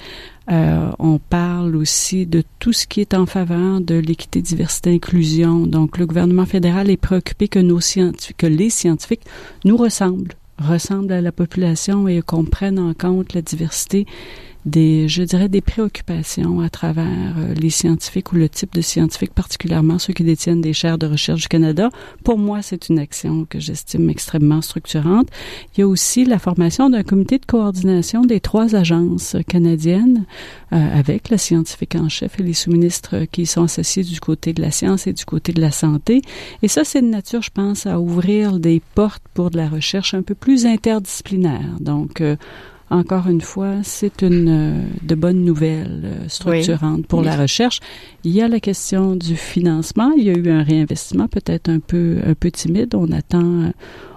on 0.47 1.19
parle 1.29 1.75
aussi 1.77 2.25
de 2.25 2.43
tout 2.59 2.73
ce 2.73 2.85
qui 2.85 2.99
est 2.99 3.13
en 3.13 3.25
faveur 3.25 3.79
de 3.79 3.95
l'équité, 3.95 4.41
diversité, 4.41 4.93
inclusion. 4.93 5.65
Donc, 5.65 5.97
le 5.97 6.05
gouvernement 6.05 6.45
fédéral 6.45 6.89
est 6.89 6.97
préoccupé 6.97 7.47
que 7.47 7.59
nos 7.59 7.79
scientifiques, 7.79 8.37
que 8.37 8.47
les 8.47 8.69
scientifiques 8.69 9.25
nous 9.63 9.77
ressemblent, 9.77 10.33
ressemblent 10.57 11.13
à 11.13 11.21
la 11.21 11.31
population 11.31 12.07
et 12.07 12.21
qu'on 12.21 12.43
prenne 12.43 12.79
en 12.79 12.93
compte 12.93 13.33
la 13.33 13.41
diversité 13.41 14.05
des, 14.65 15.07
je 15.07 15.23
dirais, 15.23 15.49
des 15.49 15.61
préoccupations 15.61 16.59
à 16.61 16.69
travers 16.69 17.35
euh, 17.37 17.53
les 17.53 17.69
scientifiques 17.69 18.31
ou 18.31 18.35
le 18.35 18.49
type 18.49 18.73
de 18.73 18.81
scientifiques, 18.81 19.33
particulièrement 19.33 19.97
ceux 19.99 20.13
qui 20.13 20.23
détiennent 20.23 20.61
des 20.61 20.73
chaires 20.73 20.97
de 20.97 21.07
recherche 21.07 21.41
du 21.41 21.47
Canada. 21.47 21.89
Pour 22.23 22.37
moi, 22.37 22.61
c'est 22.61 22.89
une 22.89 22.99
action 22.99 23.45
que 23.45 23.59
j'estime 23.59 24.09
extrêmement 24.09 24.61
structurante. 24.61 25.27
Il 25.75 25.81
y 25.81 25.83
a 25.83 25.87
aussi 25.87 26.25
la 26.25 26.37
formation 26.39 26.89
d'un 26.89 27.03
comité 27.03 27.39
de 27.39 27.45
coordination 27.45 28.21
des 28.21 28.39
trois 28.39 28.75
agences 28.75 29.35
canadiennes 29.47 30.25
euh, 30.73 30.99
avec 30.99 31.29
la 31.29 31.37
scientifique 31.37 31.95
en 31.95 32.09
chef 32.09 32.39
et 32.39 32.43
les 32.43 32.53
sous-ministres 32.53 33.25
qui 33.31 33.45
sont 33.45 33.63
associés 33.63 34.03
du 34.03 34.19
côté 34.19 34.53
de 34.53 34.61
la 34.61 34.71
science 34.71 35.07
et 35.07 35.13
du 35.13 35.25
côté 35.25 35.53
de 35.53 35.61
la 35.61 35.71
santé. 35.71 36.21
Et 36.61 36.67
ça, 36.67 36.83
c'est 36.83 37.01
de 37.01 37.07
nature, 37.07 37.41
je 37.41 37.51
pense, 37.51 37.85
à 37.85 37.99
ouvrir 37.99 38.59
des 38.59 38.81
portes 38.95 39.23
pour 39.33 39.49
de 39.49 39.57
la 39.57 39.69
recherche 39.69 40.13
un 40.13 40.21
peu 40.21 40.35
plus 40.35 40.65
interdisciplinaire. 40.65 41.77
Donc, 41.79 42.21
euh, 42.21 42.35
encore 42.91 43.27
une 43.27 43.41
fois, 43.41 43.75
c'est 43.83 44.21
une 44.21 44.49
euh, 44.49 44.83
de 45.01 45.15
bonnes 45.15 45.45
nouvelles 45.45 46.01
euh, 46.03 46.27
structurantes 46.27 47.07
pour 47.07 47.21
la 47.21 47.37
recherche. 47.37 47.79
Il 48.25 48.31
y 48.31 48.41
a 48.41 48.49
la 48.49 48.59
question 48.59 49.15
du 49.15 49.37
financement. 49.37 50.11
Il 50.17 50.23
y 50.23 50.29
a 50.29 50.33
eu 50.33 50.49
un 50.49 50.61
réinvestissement 50.61 51.29
peut-être 51.29 51.69
un 51.69 51.79
peu 51.79 52.17
un 52.25 52.33
peu 52.33 52.51
timide. 52.51 52.93
On 52.93 53.11
attend 53.13 53.71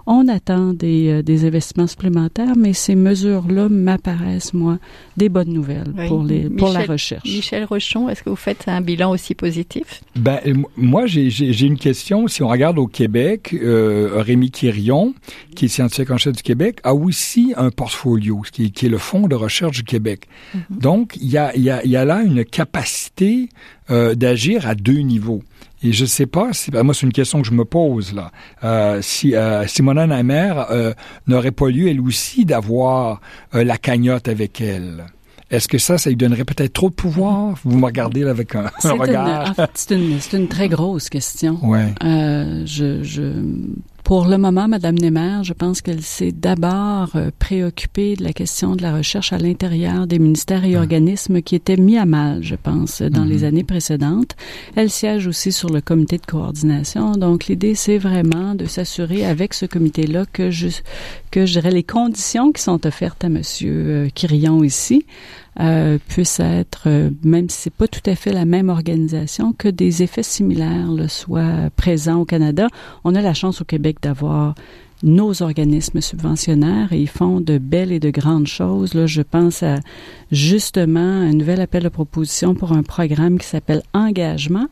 on 0.06 0.28
attend 0.28 0.72
des, 0.72 1.08
euh, 1.08 1.22
des 1.22 1.44
investissements 1.46 1.86
supplémentaires, 1.86 2.56
mais 2.56 2.72
ces 2.72 2.94
mesures-là 2.94 3.68
m'apparaissent, 3.68 4.52
moi, 4.52 4.78
des 5.16 5.28
bonnes 5.28 5.52
nouvelles 5.52 5.92
pour, 6.08 6.24
les, 6.24 6.50
pour 6.50 6.70
la 6.70 6.84
recherche. 6.84 7.24
Michel 7.24 7.64
Rochon, 7.64 8.08
est-ce 8.08 8.22
que 8.22 8.30
vous 8.30 8.36
faites 8.36 8.64
un 8.66 8.80
bilan 8.80 9.10
aussi 9.10 9.34
positif? 9.34 10.02
Ben, 10.16 10.40
moi, 10.76 11.06
j'ai 11.06 11.66
une 11.66 11.78
question. 11.78 12.28
Si 12.28 12.42
on 12.42 12.48
regarde 12.48 12.78
au 12.78 12.86
Québec, 12.86 13.54
euh, 13.54 14.22
Rémi 14.22 14.50
Quirion, 14.50 15.14
qui 15.54 15.66
est 15.66 15.68
scientifique 15.68 16.10
en 16.10 16.18
chef 16.18 16.34
du 16.34 16.42
Québec, 16.42 16.80
a 16.84 16.94
aussi 16.94 17.54
un 17.56 17.70
portfolio, 17.70 18.42
qui, 18.52 18.72
qui 18.72 18.86
est 18.86 18.90
le 18.90 18.98
Fonds 18.98 19.26
de 19.28 19.34
recherche 19.34 19.78
du 19.78 19.84
Québec. 19.84 20.26
Mm-hmm. 20.54 20.78
Donc, 20.80 21.16
il 21.20 21.30
y 21.30 21.38
a, 21.38 21.56
y, 21.56 21.70
a, 21.70 21.84
y 21.84 21.96
a 21.96 22.04
là 22.04 22.22
une 22.22 22.44
capacité 22.44 23.48
euh, 23.90 24.14
d'agir 24.14 24.66
à 24.66 24.74
deux 24.74 25.00
niveaux. 25.00 25.42
Et 25.84 25.92
je 25.92 26.06
sais 26.06 26.24
pas, 26.24 26.54
si, 26.54 26.70
ben, 26.70 26.82
moi 26.82 26.94
c'est 26.94 27.04
une 27.04 27.12
question 27.12 27.42
que 27.42 27.46
je 27.46 27.52
me 27.52 27.66
pose 27.66 28.14
là. 28.14 28.32
Euh, 28.64 29.02
si 29.02 29.36
euh, 29.36 29.66
Simona 29.66 30.06
Namer 30.06 30.54
euh, 30.70 30.94
n'aurait 31.26 31.50
pas 31.50 31.68
lieu 31.68 31.88
elle 31.88 32.00
aussi 32.00 32.46
d'avoir 32.46 33.20
euh, 33.54 33.64
la 33.64 33.76
cagnotte 33.76 34.26
avec 34.26 34.62
elle. 34.62 35.04
Est-ce 35.50 35.68
que 35.68 35.76
ça, 35.76 35.98
ça 35.98 36.08
lui 36.08 36.16
donnerait 36.16 36.46
peut-être 36.46 36.72
trop 36.72 36.88
de 36.88 36.94
pouvoir? 36.94 37.58
Vous 37.64 37.76
me 37.76 37.84
regardez 37.84 38.22
là 38.22 38.30
avec 38.30 38.54
un, 38.54 38.70
regard. 38.82 39.54
c'est 39.74 39.94
une, 39.94 40.18
une, 40.32 40.48
très 40.48 40.70
grosse 40.70 41.10
question. 41.10 41.58
Ouais. 41.62 41.92
je, 42.00 43.02
je 43.02 43.42
pour 44.04 44.26
le 44.26 44.36
moment, 44.36 44.68
Madame 44.68 44.98
Nemer, 44.98 45.42
je 45.44 45.54
pense 45.54 45.80
qu'elle 45.80 46.02
s'est 46.02 46.30
d'abord 46.30 47.12
euh, 47.16 47.30
préoccupée 47.38 48.16
de 48.16 48.22
la 48.22 48.34
question 48.34 48.76
de 48.76 48.82
la 48.82 48.94
recherche 48.94 49.32
à 49.32 49.38
l'intérieur 49.38 50.06
des 50.06 50.18
ministères 50.18 50.62
et 50.66 50.76
organismes 50.76 51.40
qui 51.40 51.54
étaient 51.54 51.78
mis 51.78 51.96
à 51.96 52.04
mal, 52.04 52.42
je 52.42 52.54
pense, 52.54 53.00
dans 53.00 53.24
les 53.24 53.38
mhm. 53.38 53.44
années 53.44 53.64
précédentes. 53.64 54.36
Elle 54.76 54.90
siège 54.90 55.26
aussi 55.26 55.52
sur 55.52 55.70
le 55.70 55.80
comité 55.80 56.18
de 56.18 56.26
coordination. 56.26 57.12
Donc, 57.12 57.46
l'idée, 57.46 57.74
c'est 57.74 57.96
vraiment 57.96 58.54
de 58.54 58.66
s'assurer 58.66 59.24
avec 59.24 59.54
ce 59.54 59.64
comité-là 59.64 60.26
que 60.30 60.50
je, 60.50 60.68
que 61.30 61.46
je 61.46 61.54
dirais 61.54 61.70
les 61.70 61.82
conditions 61.82 62.52
qui 62.52 62.60
sont 62.60 62.86
offertes 62.86 63.24
à 63.24 63.30
Monsieur 63.30 64.10
Quirion 64.14 64.60
euh, 64.60 64.66
ici 64.66 65.06
euh, 65.60 65.98
puissent 66.08 66.40
être, 66.40 66.84
euh, 66.86 67.10
même 67.22 67.48
si 67.48 67.58
c'est 67.62 67.72
pas 67.72 67.88
tout 67.88 68.02
à 68.06 68.14
fait 68.14 68.32
la 68.32 68.44
même 68.44 68.68
organisation, 68.68 69.52
que 69.52 69.68
des 69.68 70.02
effets 70.02 70.22
similaires 70.22 70.88
soient 71.08 71.70
présents 71.76 72.20
au 72.20 72.24
Canada. 72.24 72.66
On 73.04 73.14
a 73.14 73.20
la 73.20 73.34
chance 73.34 73.60
au 73.60 73.64
Québec 73.64 73.98
d'avoir 74.02 74.54
nos 75.04 75.42
organismes 75.42 76.00
subventionnaires 76.00 76.92
et 76.92 77.00
ils 77.00 77.08
font 77.08 77.40
de 77.40 77.58
belles 77.58 77.92
et 77.92 78.00
de 78.00 78.10
grandes 78.10 78.46
choses. 78.46 78.94
Là, 78.94 79.06
je 79.06 79.22
pense 79.22 79.62
à 79.62 79.76
justement 80.32 81.00
un 81.00 81.32
nouvel 81.32 81.60
appel 81.60 81.84
à 81.86 81.90
proposition 81.90 82.54
pour 82.54 82.72
un 82.72 82.82
programme 82.82 83.38
qui 83.38 83.46
s'appelle 83.46 83.82
Engagement, 83.92 84.66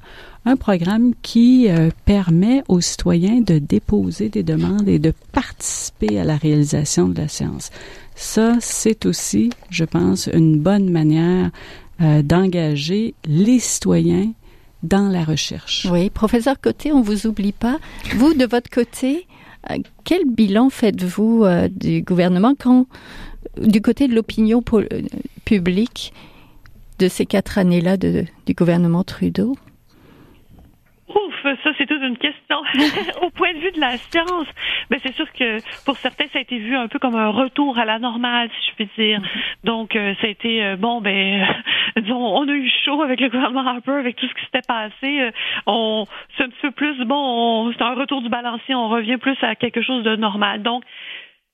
un 0.45 0.57
programme 0.57 1.13
qui 1.23 1.69
euh, 1.69 1.91
permet 2.05 2.63
aux 2.69 2.81
citoyens 2.81 3.41
de 3.41 3.59
déposer 3.59 4.29
des 4.29 4.43
demandes 4.43 4.89
et 4.89 4.99
de 4.99 5.13
participer 5.33 6.19
à 6.19 6.25
la 6.25 6.37
réalisation 6.37 7.09
de 7.09 7.21
la 7.21 7.29
science. 7.29 7.71
Ça, 8.17 8.57
c'est 8.61 9.07
aussi, 9.07 9.51
je 9.71 9.85
pense, 9.85 10.29
une 10.33 10.59
bonne 10.59 10.91
manière 10.91 11.51
euh, 12.01 12.23
d'engager 12.23 13.15
les 13.25 13.61
citoyens 13.61 14.33
dans 14.83 15.09
la 15.09 15.23
recherche. 15.23 15.87
Oui, 15.91 16.11
professeur 16.11 16.61
Côté, 16.61 16.93
on 16.93 17.03
vous 17.03 17.27
oublie 17.27 17.53
pas. 17.53 17.79
Vous, 18.17 18.35
de 18.35 18.45
votre 18.45 18.69
côté, 18.69 19.29
euh, 19.71 19.77
quel 20.03 20.25
bilan 20.27 20.71
faites-vous 20.71 21.45
du 21.71 22.03
gouvernement 22.03 22.55
quand, 22.59 22.87
du 23.61 23.81
côté 23.81 24.09
de 24.09 24.15
l'opinion 24.15 24.63
publique, 25.45 26.13
de 26.99 27.07
ces 27.07 27.27
quatre 27.27 27.59
années-là 27.59 27.97
du 27.97 28.55
gouvernement 28.55 29.05
Trudeau? 29.05 29.57
Ouf, 31.09 31.43
ça 31.43 31.71
c'est 31.77 31.87
toute 31.87 32.03
une 32.03 32.17
question. 32.17 32.59
Au 33.23 33.31
point 33.31 33.53
de 33.55 33.59
vue 33.59 33.73
de 33.73 33.81
la 33.81 33.97
science, 33.97 34.47
mais 34.89 34.99
ben, 34.99 35.01
c'est 35.03 35.15
sûr 35.15 35.31
que 35.33 35.59
pour 35.85 35.97
certains 35.97 36.27
ça 36.33 36.39
a 36.39 36.43
été 36.43 36.59
vu 36.59 36.77
un 36.77 36.87
peu 36.87 36.99
comme 37.01 37.17
un 37.17 37.29
retour 37.29 37.77
à 37.77 37.85
la 37.85 37.99
normale, 37.99 38.49
si 38.51 38.71
je 38.71 38.75
puis 38.77 38.89
dire. 38.97 39.21
Mm-hmm. 39.21 39.65
Donc 39.65 39.97
euh, 39.97 40.15
ça 40.21 40.29
a 40.29 40.31
été 40.31 40.65
euh, 40.65 40.77
bon, 40.77 41.01
ben 41.01 41.45
disons, 41.97 42.25
on 42.25 42.49
a 42.49 42.53
eu 42.53 42.71
chaud 42.85 43.03
avec 43.03 43.21
le 43.21 43.29
gouvernement 43.29 43.67
Harper, 43.67 43.93
avec 43.93 44.17
tout 44.17 44.27
ce 44.27 44.35
qui 44.35 44.45
s'était 44.45 44.67
passé. 44.67 45.21
Euh, 45.21 45.31
on 45.67 46.07
c'est 46.37 46.45
un 46.45 46.49
petit 46.49 46.61
peu 46.63 46.71
plus 46.71 47.05
bon, 47.05 47.73
c'est 47.73 47.83
un 47.83 47.95
retour 47.95 48.23
du 48.23 48.29
balancier, 48.29 48.75
on 48.75 48.89
revient 48.89 49.17
plus 49.17 49.37
à 49.43 49.57
quelque 49.57 49.83
chose 49.83 50.05
de 50.05 50.15
normal. 50.15 50.63
Donc 50.63 50.85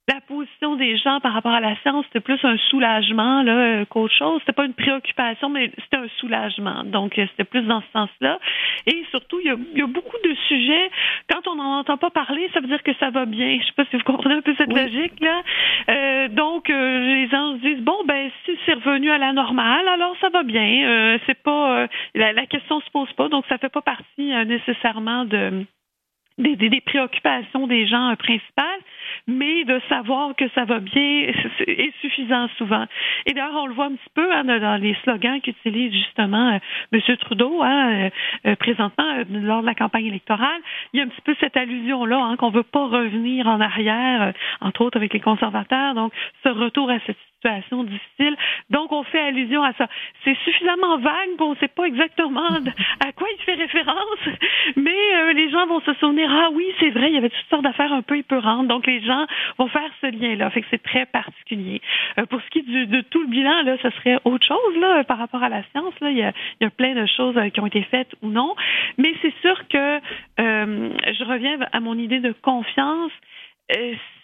la 0.09 0.21
position 0.23 0.77
des 0.77 0.97
gens 0.97 1.21
par 1.21 1.35
rapport 1.35 1.53
à 1.53 1.61
la 1.61 1.77
science, 1.83 2.05
c'était 2.07 2.21
plus 2.21 2.43
un 2.43 2.57
soulagement 2.71 3.43
là 3.43 3.53
euh, 3.53 3.85
qu'autre 3.85 4.15
chose. 4.15 4.41
C'était 4.41 4.55
pas 4.55 4.65
une 4.65 4.75
préoccupation, 4.75 5.51
mais 5.51 5.71
c'était 5.83 5.99
un 5.99 6.09
soulagement. 6.19 6.83
Donc, 6.85 7.19
euh, 7.19 7.27
c'était 7.31 7.45
plus 7.45 7.63
dans 7.63 7.83
ce 7.83 7.87
sens-là. 7.93 8.39
Et 8.87 9.05
surtout, 9.11 9.39
il 9.41 9.47
y, 9.47 9.51
a, 9.51 9.57
il 9.75 9.79
y, 9.79 9.83
a, 9.83 9.87
beaucoup 9.87 10.17
de 10.25 10.35
sujets. 10.49 10.91
Quand 11.31 11.47
on 11.47 11.57
n'en 11.57 11.81
entend 11.81 11.99
pas 11.99 12.11
parler, 12.11 12.49
ça 12.55 12.61
veut 12.61 12.69
dire 12.69 12.83
que 12.83 12.95
ça 12.95 13.11
va 13.11 13.27
bien. 13.27 13.59
Je 13.61 13.67
sais 13.67 13.73
pas 13.77 13.85
si 13.91 13.97
vous 13.97 14.05
comprenez 14.05 14.37
un 14.37 14.41
peu 14.41 14.55
cette 14.57 14.73
logique 14.73 15.21
là. 15.21 15.43
Euh, 15.91 16.29
donc, 16.29 16.71
euh, 16.71 17.01
les 17.01 17.29
gens 17.29 17.57
se 17.57 17.61
disent 17.61 17.83
bon 17.83 17.99
ben 18.07 18.31
si 18.45 18.53
c'est 18.65 18.75
revenu 18.75 19.11
à 19.11 19.19
la 19.19 19.33
normale, 19.33 19.87
alors 19.89 20.17
ça 20.21 20.31
va 20.31 20.43
bien. 20.43 21.19
c'est 21.27 21.43
pas 21.43 21.87
la, 22.15 22.33
la, 22.33 22.47
question 22.47 22.81
se 22.81 22.91
pose 22.91 23.13
pas, 23.13 23.29
donc 23.29 23.45
ça 23.49 23.59
fait 23.59 23.69
pas 23.69 23.83
partie 23.83 24.33
nécessairement 24.47 25.25
de 25.25 25.67
des, 26.39 26.57
des, 26.57 26.71
des, 26.71 26.81
préoccupations 26.81 27.67
des 27.67 27.87
gens 27.87 28.15
principales, 28.17 28.81
mais 29.29 29.65
de 29.65 29.81
savoir 29.89 30.35
que 30.35 30.49
ça 30.55 30.65
va 30.65 30.81
bien 30.81 31.31
est 31.67 31.93
suffisant 32.01 32.49
souvent. 32.57 32.87
Et 33.27 33.35
d'ailleurs, 33.35 33.63
on 33.63 33.67
le 33.67 33.75
voit 33.75 33.85
un 33.85 33.95
petit 33.95 34.11
peu 34.15 34.35
hein, 34.35 34.45
dans 34.45 34.81
les 34.81 34.97
slogans 35.05 35.41
qu'utilise 35.41 35.93
justement 35.93 36.55
euh, 36.55 36.59
M. 36.93 37.17
Trudeau 37.19 37.63
hein, 37.63 37.91
euh, 37.91 38.11
euh, 38.47 38.57
présentement 38.57 39.05
lors 39.31 39.61
de 39.61 39.67
la 39.67 39.75
campagne 39.75 40.07
électorale. 40.07 40.61
Il 40.93 40.99
y 40.99 41.03
a 41.03 41.05
un 41.05 41.09
petit 41.09 41.21
peu 41.21 41.37
cette 41.41 41.57
allusion-là 41.57 42.19
hein, 42.19 42.37
qu'on 42.37 42.51
veut 42.51 42.63
pas 42.63 42.87
revenir 42.87 43.47
en 43.47 43.61
arrière, 43.61 44.33
entre 44.61 44.81
autres 44.81 44.97
avec 44.97 45.13
les 45.13 45.21
conservateurs. 45.21 45.95
Donc, 45.95 46.13
ce 46.43 46.49
retour 46.49 46.91
à 46.91 46.99
cette 47.07 47.17
situation 47.39 47.85
difficile. 47.85 48.37
Donc, 48.71 48.93
on 48.93 49.03
fait 49.05 49.21
allusion 49.21 49.63
à 49.63 49.73
ça. 49.75 49.87
C'est 50.25 50.37
suffisamment 50.45 50.99
vague 50.99 51.37
qu'on 51.39 51.51
ne 51.51 51.57
sait 51.57 51.69
pas 51.69 51.85
exactement 51.85 52.41
à 53.07 53.13
quoi 53.13 53.29
il 53.39 53.45
fait 53.45 53.55
référence, 53.55 54.29
mais 54.77 54.91
euh, 55.15 55.33
les 55.33 55.51
gens 55.51 55.67
vont 55.67 55.81
se 55.81 55.95
souvenir, 55.95 56.31
ah 56.31 56.49
oui, 56.53 56.65
c'est 56.81 56.91
vrai, 56.91 57.09
il 57.09 57.15
y 57.15 57.19
avait 57.19 57.31
toutes 57.31 57.49
sortes 57.49 57.63
d'affaires 57.63 57.93
un 57.93 58.03
peu 58.03 58.19
épeurantes. 58.19 58.67
Donc, 58.67 58.87
les 58.87 59.01
gens 59.01 59.27
vont 59.59 59.69
faire 59.69 59.91
ce 60.01 60.07
lien-là. 60.07 60.51
Fait 60.51 60.63
que 60.63 60.67
c'est 60.71 60.83
très 60.83 61.07
particulier. 61.07 61.81
Euh, 62.19 62.27
pour 62.27 62.41
ce 62.43 62.49
qui 62.51 62.59
est 62.59 62.87
de 62.87 63.01
tout 63.03 63.23
le 63.23 63.29
bilan, 63.29 63.63
là, 63.63 63.77
ce 63.83 63.91
serait 63.91 64.19
autre 64.25 64.47
chose 64.47 64.77
là, 64.81 65.05
par 65.05 65.19
rapport 65.19 65.43
à 65.43 65.49
la 65.49 65.63
science. 65.71 65.95
Là. 66.01 66.11
Il, 66.11 66.19
y 66.19 66.23
a, 66.23 66.33
il 66.61 66.65
y 66.65 66.67
a 66.67 66.71
plein 66.71 66.95
de 66.95 67.07
choses 67.07 67.37
euh, 67.37 67.49
qui 67.51 67.61
ont 67.61 67.67
été 67.67 67.83
faites 67.83 68.11
ou 68.23 68.29
non. 68.29 68.55
Mais 68.97 69.15
c'est 69.23 69.35
sûr 69.41 69.57
que 69.69 70.01
je 70.39 71.25
reviens 71.25 71.59
à 71.73 71.81
mon 71.81 71.99
idée 71.99 72.21
de 72.21 72.33
confiance 72.33 73.13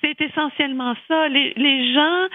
c'est 0.01 0.21
essentiellement 0.21 0.95
ça. 1.09 1.29
Les, 1.29 1.95
gens 1.95 2.29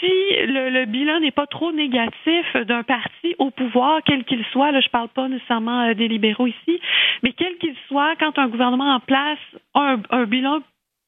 si 0.00 0.12
le, 0.46 0.84
bilan 0.84 1.20
n'est 1.20 1.30
pas 1.30 1.46
trop 1.46 1.72
négatif 1.72 2.56
d'un 2.66 2.82
parti 2.82 3.34
au 3.38 3.50
pouvoir, 3.50 4.00
quel 4.04 4.24
qu'il 4.24 4.44
soit, 4.52 4.72
là, 4.72 4.80
je 4.80 4.88
parle 4.88 5.08
pas 5.08 5.28
nécessairement 5.28 5.88
euh, 5.88 5.94
des 5.94 6.08
libéraux 6.08 6.46
ici, 6.46 6.80
mais 7.22 7.32
quel 7.32 7.56
qu'il 7.56 7.74
soit, 7.88 8.14
quand 8.16 8.38
un 8.38 8.48
gouvernement 8.48 8.94
en 8.94 9.00
place 9.00 9.38
a 9.74 9.96
un 10.10 10.24
bilan 10.24 10.60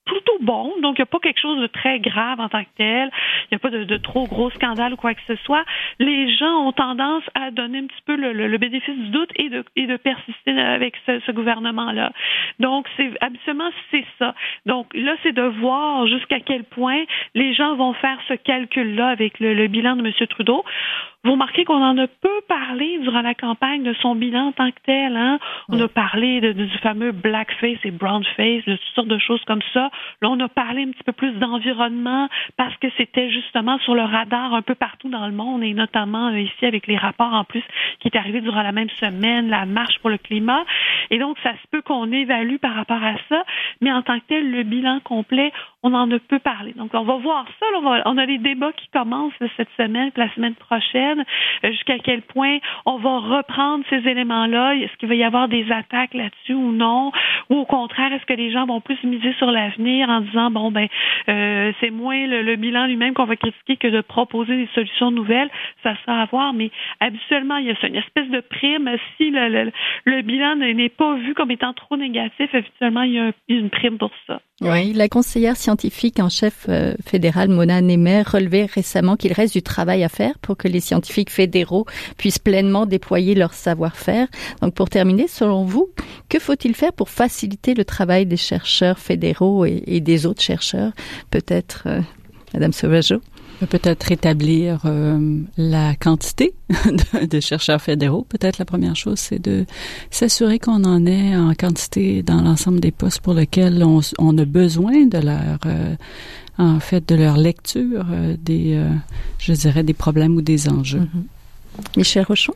plutôt 0.08 0.38
bon. 0.40 0.72
Donc, 0.82 0.98
il 0.98 1.02
n'y 1.02 1.04
a 1.04 1.06
pas 1.06 1.20
quelque 1.20 1.40
chose 1.40 1.60
de 1.60 1.66
très 1.66 2.00
grave 2.00 2.40
en 2.40 2.48
tant 2.48 2.64
que 2.64 2.70
tel. 2.76 3.10
Il 3.44 3.48
n'y 3.52 3.56
a 3.56 3.58
pas 3.58 3.70
de, 3.70 3.96
trop 3.98 4.26
gros 4.26 4.50
scandale 4.50 4.94
ou 4.94 4.96
quoi 4.96 5.14
que 5.14 5.20
ce 5.26 5.36
soit. 5.44 5.64
Les 5.98 6.34
gens 6.36 6.66
ont 6.66 6.72
tendance 6.72 7.22
à 7.34 7.50
donner 7.50 7.78
un 7.78 7.86
petit 7.86 8.02
peu 8.06 8.16
le, 8.16 8.58
bénéfice 8.58 8.96
du 8.96 9.10
doute 9.10 9.30
et 9.36 9.48
de, 9.50 9.64
et 9.76 9.86
de 9.86 9.96
persister 9.96 10.58
avec 10.58 10.94
ce, 11.06 11.30
gouvernement-là. 11.30 12.12
Donc, 12.58 12.88
c'est 12.96 13.10
habituellement, 13.20 13.70
c'est 13.90 14.04
ça. 14.18 14.34
Donc, 14.66 14.88
là, 14.94 15.14
c'est 15.22 15.32
de 15.32 15.42
voir 15.42 16.06
jusqu'à 16.06 16.40
quel 16.40 16.64
point 16.64 17.04
les 17.34 17.54
gens 17.54 17.76
vont 17.76 17.92
faire 17.92 18.18
ce 18.28 18.34
calcul-là 18.34 19.08
avec 19.08 19.38
le, 19.40 19.54
le 19.54 19.68
bilan 19.68 19.96
de 19.96 20.06
M. 20.06 20.26
Trudeau. 20.28 20.64
Vous 21.24 21.32
remarquez 21.32 21.64
qu'on 21.64 21.82
en 21.82 21.98
a 21.98 22.06
peu 22.06 22.40
parlé 22.48 22.98
durant 23.00 23.22
la 23.22 23.34
campagne 23.34 23.82
de 23.82 23.92
son 24.00 24.14
bilan 24.14 24.46
en 24.46 24.52
tant 24.52 24.70
que 24.70 24.80
tel. 24.86 25.16
Hein? 25.16 25.40
On 25.68 25.80
a 25.80 25.88
parlé 25.88 26.40
de, 26.40 26.52
du 26.52 26.78
fameux 26.78 27.10
blackface 27.10 27.78
et 27.84 27.90
brownface, 27.90 28.64
de 28.64 28.76
toutes 28.76 28.94
sortes 28.94 29.08
de 29.08 29.18
choses 29.18 29.42
comme 29.44 29.62
ça. 29.72 29.90
Là, 30.22 30.30
on 30.30 30.40
a 30.40 30.48
parlé 30.48 30.82
un 30.82 30.90
petit 30.90 31.04
peu 31.04 31.12
plus 31.12 31.32
d'environnement 31.32 32.28
parce 32.56 32.76
que 32.76 32.88
c'était 32.96 33.30
justement 33.30 33.78
sur 33.80 33.94
le 33.94 34.02
radar 34.02 34.54
un 34.54 34.62
peu 34.62 34.74
partout 34.74 35.08
dans 35.08 35.26
le 35.26 35.32
monde 35.32 35.62
et 35.62 35.74
notamment 35.74 36.28
euh, 36.28 36.40
ici 36.40 36.66
avec 36.66 36.86
les 36.86 36.96
rapports 36.96 37.32
en 37.32 37.44
plus 37.44 37.62
qui 38.00 38.08
est 38.08 38.16
arrivé 38.16 38.40
durant 38.40 38.62
la 38.62 38.72
même 38.72 38.90
semaine, 39.00 39.48
la 39.48 39.66
marche 39.66 39.98
pour 40.00 40.10
le 40.10 40.18
climat. 40.18 40.64
Et 41.10 41.18
donc, 41.18 41.36
ça 41.42 41.52
se 41.52 41.66
peut 41.70 41.82
qu'on 41.82 42.10
évalue 42.12 42.56
par 42.56 42.74
rapport 42.74 43.02
à 43.02 43.14
ça, 43.28 43.44
mais 43.80 43.92
en 43.92 44.02
tant 44.02 44.18
que 44.18 44.24
tel, 44.28 44.50
le 44.50 44.62
bilan 44.62 45.00
complet, 45.00 45.52
on 45.82 45.94
en 45.94 46.10
a 46.10 46.18
peu 46.18 46.38
parlé. 46.38 46.72
Donc, 46.72 46.90
on 46.94 47.04
va 47.04 47.16
voir 47.16 47.46
ça. 47.58 47.66
on, 48.04 48.18
a 48.18 48.26
les 48.26 48.38
débats 48.38 48.72
qui 48.72 48.88
commencent 48.88 49.32
cette 49.56 49.68
semaine, 49.76 50.10
la 50.16 50.32
semaine 50.34 50.54
prochaine, 50.54 51.24
euh, 51.64 51.70
jusqu'à 51.70 51.98
quel 51.98 52.22
point 52.22 52.58
on 52.84 52.98
va 52.98 53.18
reprendre 53.18 53.84
ces 53.88 54.06
éléments-là. 54.08 54.74
Est-ce 54.76 54.96
qu'il 54.96 55.08
va 55.08 55.14
y 55.14 55.24
avoir 55.24 55.48
des 55.48 55.70
attaques 55.70 56.14
là-dessus 56.14 56.54
ou 56.54 56.72
non? 56.72 57.12
Ou 57.50 57.56
au 57.56 57.64
contraire, 57.64 58.12
est-ce 58.12 58.26
que 58.26 58.34
les 58.34 58.50
gens 58.50 58.66
vont 58.66 58.80
plus 58.80 59.02
miser 59.04 59.32
sur 59.34 59.50
l'avenir? 59.50 59.87
En 60.04 60.20
disant, 60.20 60.50
bon, 60.50 60.70
ben, 60.70 60.88
euh, 61.28 61.72
c'est 61.80 61.90
moins 61.90 62.26
le, 62.26 62.56
bilan 62.56 62.86
lui-même 62.86 63.14
qu'on 63.14 63.24
va 63.24 63.36
critiquer 63.36 63.76
que 63.76 63.88
de 63.88 64.00
proposer 64.00 64.56
des 64.56 64.68
solutions 64.74 65.10
nouvelles? 65.10 65.50
Ça 65.82 65.94
sera 66.02 66.22
à 66.22 66.26
voir. 66.26 66.52
Mais 66.52 66.70
habituellement, 67.00 67.56
il 67.56 67.66
y 67.66 67.70
a 67.70 67.86
une 67.86 67.96
espèce 67.96 68.28
de 68.28 68.40
prime. 68.40 68.90
Si 69.16 69.30
le, 69.30 70.22
bilan 70.22 70.56
n'est 70.56 70.88
pas 70.88 71.14
vu 71.14 71.34
comme 71.34 71.50
étant 71.50 71.72
trop 71.72 71.96
négatif, 71.96 72.54
habituellement, 72.54 73.02
il 73.02 73.12
y 73.12 73.18
a 73.18 73.32
une 73.48 73.70
prime 73.70 73.98
pour 73.98 74.10
ça. 74.26 74.40
Oui, 74.60 74.92
la 74.92 75.08
conseillère 75.08 75.56
scientifique 75.56 76.18
en 76.18 76.28
chef 76.28 76.66
euh, 76.68 76.94
fédéral 77.06 77.48
Mona 77.48 77.80
Nemer 77.80 78.22
relevait 78.26 78.64
récemment 78.64 79.14
qu'il 79.14 79.32
reste 79.32 79.52
du 79.54 79.62
travail 79.62 80.02
à 80.02 80.08
faire 80.08 80.36
pour 80.40 80.56
que 80.56 80.66
les 80.66 80.80
scientifiques 80.80 81.30
fédéraux 81.30 81.86
puissent 82.16 82.40
pleinement 82.40 82.84
déployer 82.84 83.36
leur 83.36 83.54
savoir-faire. 83.54 84.26
Donc 84.60 84.74
pour 84.74 84.88
terminer, 84.90 85.28
selon 85.28 85.64
vous, 85.64 85.90
que 86.28 86.40
faut-il 86.40 86.74
faire 86.74 86.92
pour 86.92 87.08
faciliter 87.08 87.74
le 87.74 87.84
travail 87.84 88.26
des 88.26 88.36
chercheurs 88.36 88.98
fédéraux 88.98 89.64
et, 89.64 89.77
des 89.80 90.26
autres 90.26 90.42
chercheurs 90.42 90.92
Peut-être 91.30 91.84
euh, 91.86 92.00
Madame 92.54 92.72
Sauvageau 92.72 93.20
Peut-être 93.66 94.12
établir 94.12 94.82
euh, 94.84 95.40
la 95.56 95.96
quantité 95.96 96.54
de, 97.30 97.40
chercheurs 97.40 97.82
fédéraux. 97.82 98.24
Peut-être 98.28 98.58
la 98.58 98.64
première 98.64 98.94
chose, 98.94 99.18
c'est 99.18 99.40
de 99.40 99.66
s'assurer 100.10 100.60
qu'on 100.60 100.84
en 100.84 101.04
ait 101.06 101.36
en 101.36 101.54
quantité 101.54 102.22
dans 102.22 102.40
l'ensemble 102.40 102.78
des 102.78 102.92
postes 102.92 103.20
pour 103.20 103.34
lesquels 103.34 103.82
on, 103.84 104.38
a 104.38 104.44
besoin 104.44 105.06
de 105.06 105.18
leur, 105.18 105.58
euh, 105.66 105.96
en 106.56 106.78
fait, 106.78 107.08
de 107.08 107.16
leur 107.16 107.36
lecture 107.36 108.06
euh, 108.12 108.36
des, 108.40 108.80
je 109.40 109.52
dirais, 109.52 109.82
des 109.82 109.94
problèmes 109.94 110.36
ou 110.36 110.42
des 110.42 110.68
enjeux. 110.68 111.00
Mm-hmm. 111.00 111.96
Michel 111.96 112.24
Rochon? 112.26 112.54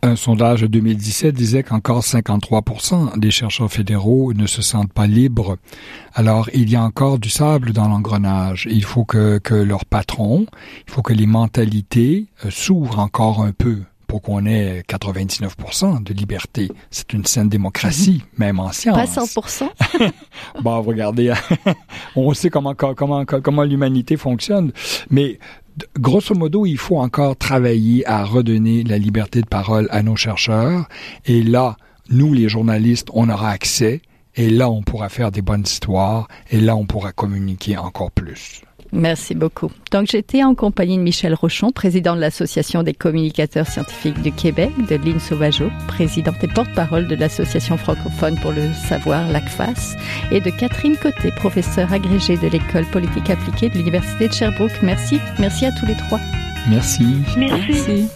Un 0.00 0.14
sondage 0.14 0.62
de 0.62 0.68
2017 0.68 1.34
disait 1.34 1.62
qu'encore 1.64 2.04
53 2.04 2.62
des 3.16 3.32
chercheurs 3.32 3.70
fédéraux 3.70 4.32
ne 4.32 4.46
se 4.46 4.62
sentent 4.62 4.92
pas 4.92 5.08
libres. 5.08 5.56
Alors, 6.14 6.48
il 6.54 6.70
y 6.70 6.76
a 6.76 6.82
encore 6.82 7.18
du 7.18 7.28
sable 7.28 7.72
dans 7.72 7.88
l'engrenage. 7.88 8.68
Il 8.70 8.84
faut 8.84 9.04
que, 9.04 9.38
que 9.38 9.54
leurs 9.54 9.84
patrons, 9.84 10.46
il 10.86 10.92
faut 10.92 11.02
que 11.02 11.12
les 11.12 11.26
mentalités 11.26 12.26
euh, 12.44 12.50
s'ouvrent 12.50 13.00
encore 13.00 13.42
un 13.42 13.50
peu 13.50 13.82
pour 14.06 14.22
qu'on 14.22 14.46
ait 14.46 14.84
99% 14.88 16.02
de 16.02 16.14
liberté. 16.14 16.70
C'est 16.90 17.12
une 17.12 17.24
saine 17.24 17.48
démocratie, 17.48 18.22
mhm. 18.34 18.38
même 18.38 18.60
en 18.60 18.70
science. 18.70 18.96
Pas 18.96 19.24
100%? 19.24 20.12
bon, 20.62 20.80
regardez, 20.80 21.34
on 22.16 22.32
sait 22.34 22.50
comment, 22.50 22.74
comment, 22.74 23.24
comment 23.24 23.64
l'humanité 23.64 24.16
fonctionne, 24.16 24.72
mais 25.10 25.40
grosso 25.98 26.34
modo, 26.34 26.66
il 26.66 26.78
faut 26.78 26.98
encore 26.98 27.36
travailler 27.36 28.06
à 28.06 28.24
redonner 28.24 28.84
la 28.84 28.98
liberté 28.98 29.40
de 29.40 29.46
parole 29.46 29.88
à 29.90 30.02
nos 30.02 30.16
chercheurs. 30.16 30.88
Et 31.26 31.42
là, 31.42 31.76
nous, 32.10 32.32
les 32.32 32.48
journalistes, 32.48 33.08
on 33.12 33.28
aura 33.28 33.50
accès. 33.50 34.02
Et 34.34 34.50
là, 34.50 34.70
on 34.70 34.82
pourra 34.82 35.08
faire 35.08 35.30
des 35.30 35.42
bonnes 35.42 35.64
histoires. 35.64 36.28
Et 36.50 36.60
là, 36.60 36.76
on 36.76 36.86
pourra 36.86 37.12
communiquer 37.12 37.76
encore 37.76 38.10
plus. 38.12 38.62
Merci 38.92 39.34
beaucoup. 39.34 39.70
Donc, 39.90 40.06
j'étais 40.10 40.42
en 40.42 40.54
compagnie 40.54 40.96
de 40.96 41.02
Michel 41.02 41.34
Rochon, 41.34 41.72
président 41.72 42.16
de 42.16 42.20
l'Association 42.20 42.82
des 42.82 42.94
communicateurs 42.94 43.66
scientifiques 43.66 44.20
du 44.22 44.32
Québec, 44.32 44.70
de 44.88 44.96
Lynn 44.96 45.20
Sauvageau, 45.20 45.70
présidente 45.86 46.42
et 46.42 46.48
porte-parole 46.48 47.06
de 47.06 47.14
l'Association 47.14 47.76
francophone 47.76 48.38
pour 48.40 48.52
le 48.52 48.72
savoir, 48.72 49.28
l'ACFAS, 49.28 49.96
et 50.30 50.40
de 50.40 50.50
Catherine 50.50 50.96
Côté, 50.96 51.30
professeure 51.32 51.92
agrégée 51.92 52.36
de 52.36 52.48
l'École 52.48 52.86
politique 52.86 53.30
appliquée 53.30 53.68
de 53.68 53.74
l'Université 53.74 54.28
de 54.28 54.32
Sherbrooke. 54.32 54.82
Merci. 54.82 55.20
Merci 55.38 55.66
à 55.66 55.72
tous 55.72 55.86
les 55.86 55.96
trois. 55.96 56.20
Merci. 56.68 57.04
Merci. 57.36 58.08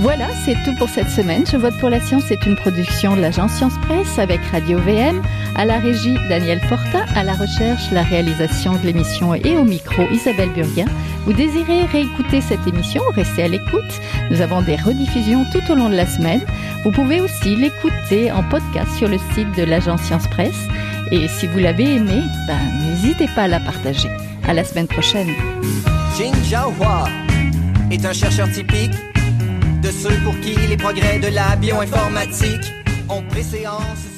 Voilà, 0.00 0.28
c'est 0.46 0.56
tout 0.64 0.74
pour 0.76 0.88
cette 0.88 1.10
semaine. 1.10 1.44
Je 1.46 1.58
vote 1.58 1.76
pour 1.78 1.90
la 1.90 2.00
science 2.00 2.30
est 2.30 2.46
une 2.46 2.56
production 2.56 3.16
de 3.16 3.20
l'agence 3.20 3.52
Science 3.52 3.78
Presse 3.82 4.18
avec 4.18 4.40
Radio 4.50 4.78
VM, 4.78 5.20
à 5.60 5.66
la 5.66 5.78
régie 5.78 6.14
Daniel 6.30 6.58
Fortin, 6.58 7.04
à 7.14 7.22
la 7.22 7.34
recherche, 7.34 7.90
la 7.92 8.02
réalisation 8.02 8.72
de 8.72 8.86
l'émission 8.86 9.34
et 9.34 9.58
au 9.58 9.64
micro 9.64 10.04
Isabelle 10.10 10.48
Burguin. 10.54 10.86
Vous 11.26 11.34
désirez 11.34 11.84
réécouter 11.84 12.40
cette 12.40 12.66
émission, 12.66 13.02
restez 13.14 13.42
à 13.42 13.48
l'écoute. 13.48 13.92
Nous 14.30 14.40
avons 14.40 14.62
des 14.62 14.76
rediffusions 14.76 15.44
tout 15.52 15.60
au 15.70 15.74
long 15.74 15.90
de 15.90 15.96
la 15.96 16.06
semaine. 16.06 16.40
Vous 16.82 16.92
pouvez 16.92 17.20
aussi 17.20 17.56
l'écouter 17.56 18.32
en 18.32 18.42
podcast 18.44 18.90
sur 18.96 19.06
le 19.06 19.18
site 19.34 19.54
de 19.54 19.64
l'agence 19.64 20.00
Science 20.00 20.26
Presse. 20.28 20.66
Et 21.10 21.28
si 21.28 21.46
vous 21.46 21.58
l'avez 21.58 21.96
aimé, 21.96 22.22
ben, 22.46 22.58
n'hésitez 22.80 23.26
pas 23.34 23.42
à 23.42 23.48
la 23.48 23.60
partager. 23.60 24.08
À 24.48 24.54
la 24.54 24.64
semaine 24.64 24.88
prochaine. 24.88 25.28
Jin 26.16 26.32
Jiahua 26.42 27.04
est 27.90 28.06
un 28.06 28.14
chercheur 28.14 28.50
typique 28.50 28.94
de 29.82 29.90
ceux 29.90 30.16
pour 30.24 30.40
qui 30.40 30.54
les 30.54 30.78
progrès 30.78 31.18
de 31.18 31.28
la 31.28 31.54
bioinformatique 31.56 32.72
ont 33.10 33.22
préséance 33.28 34.09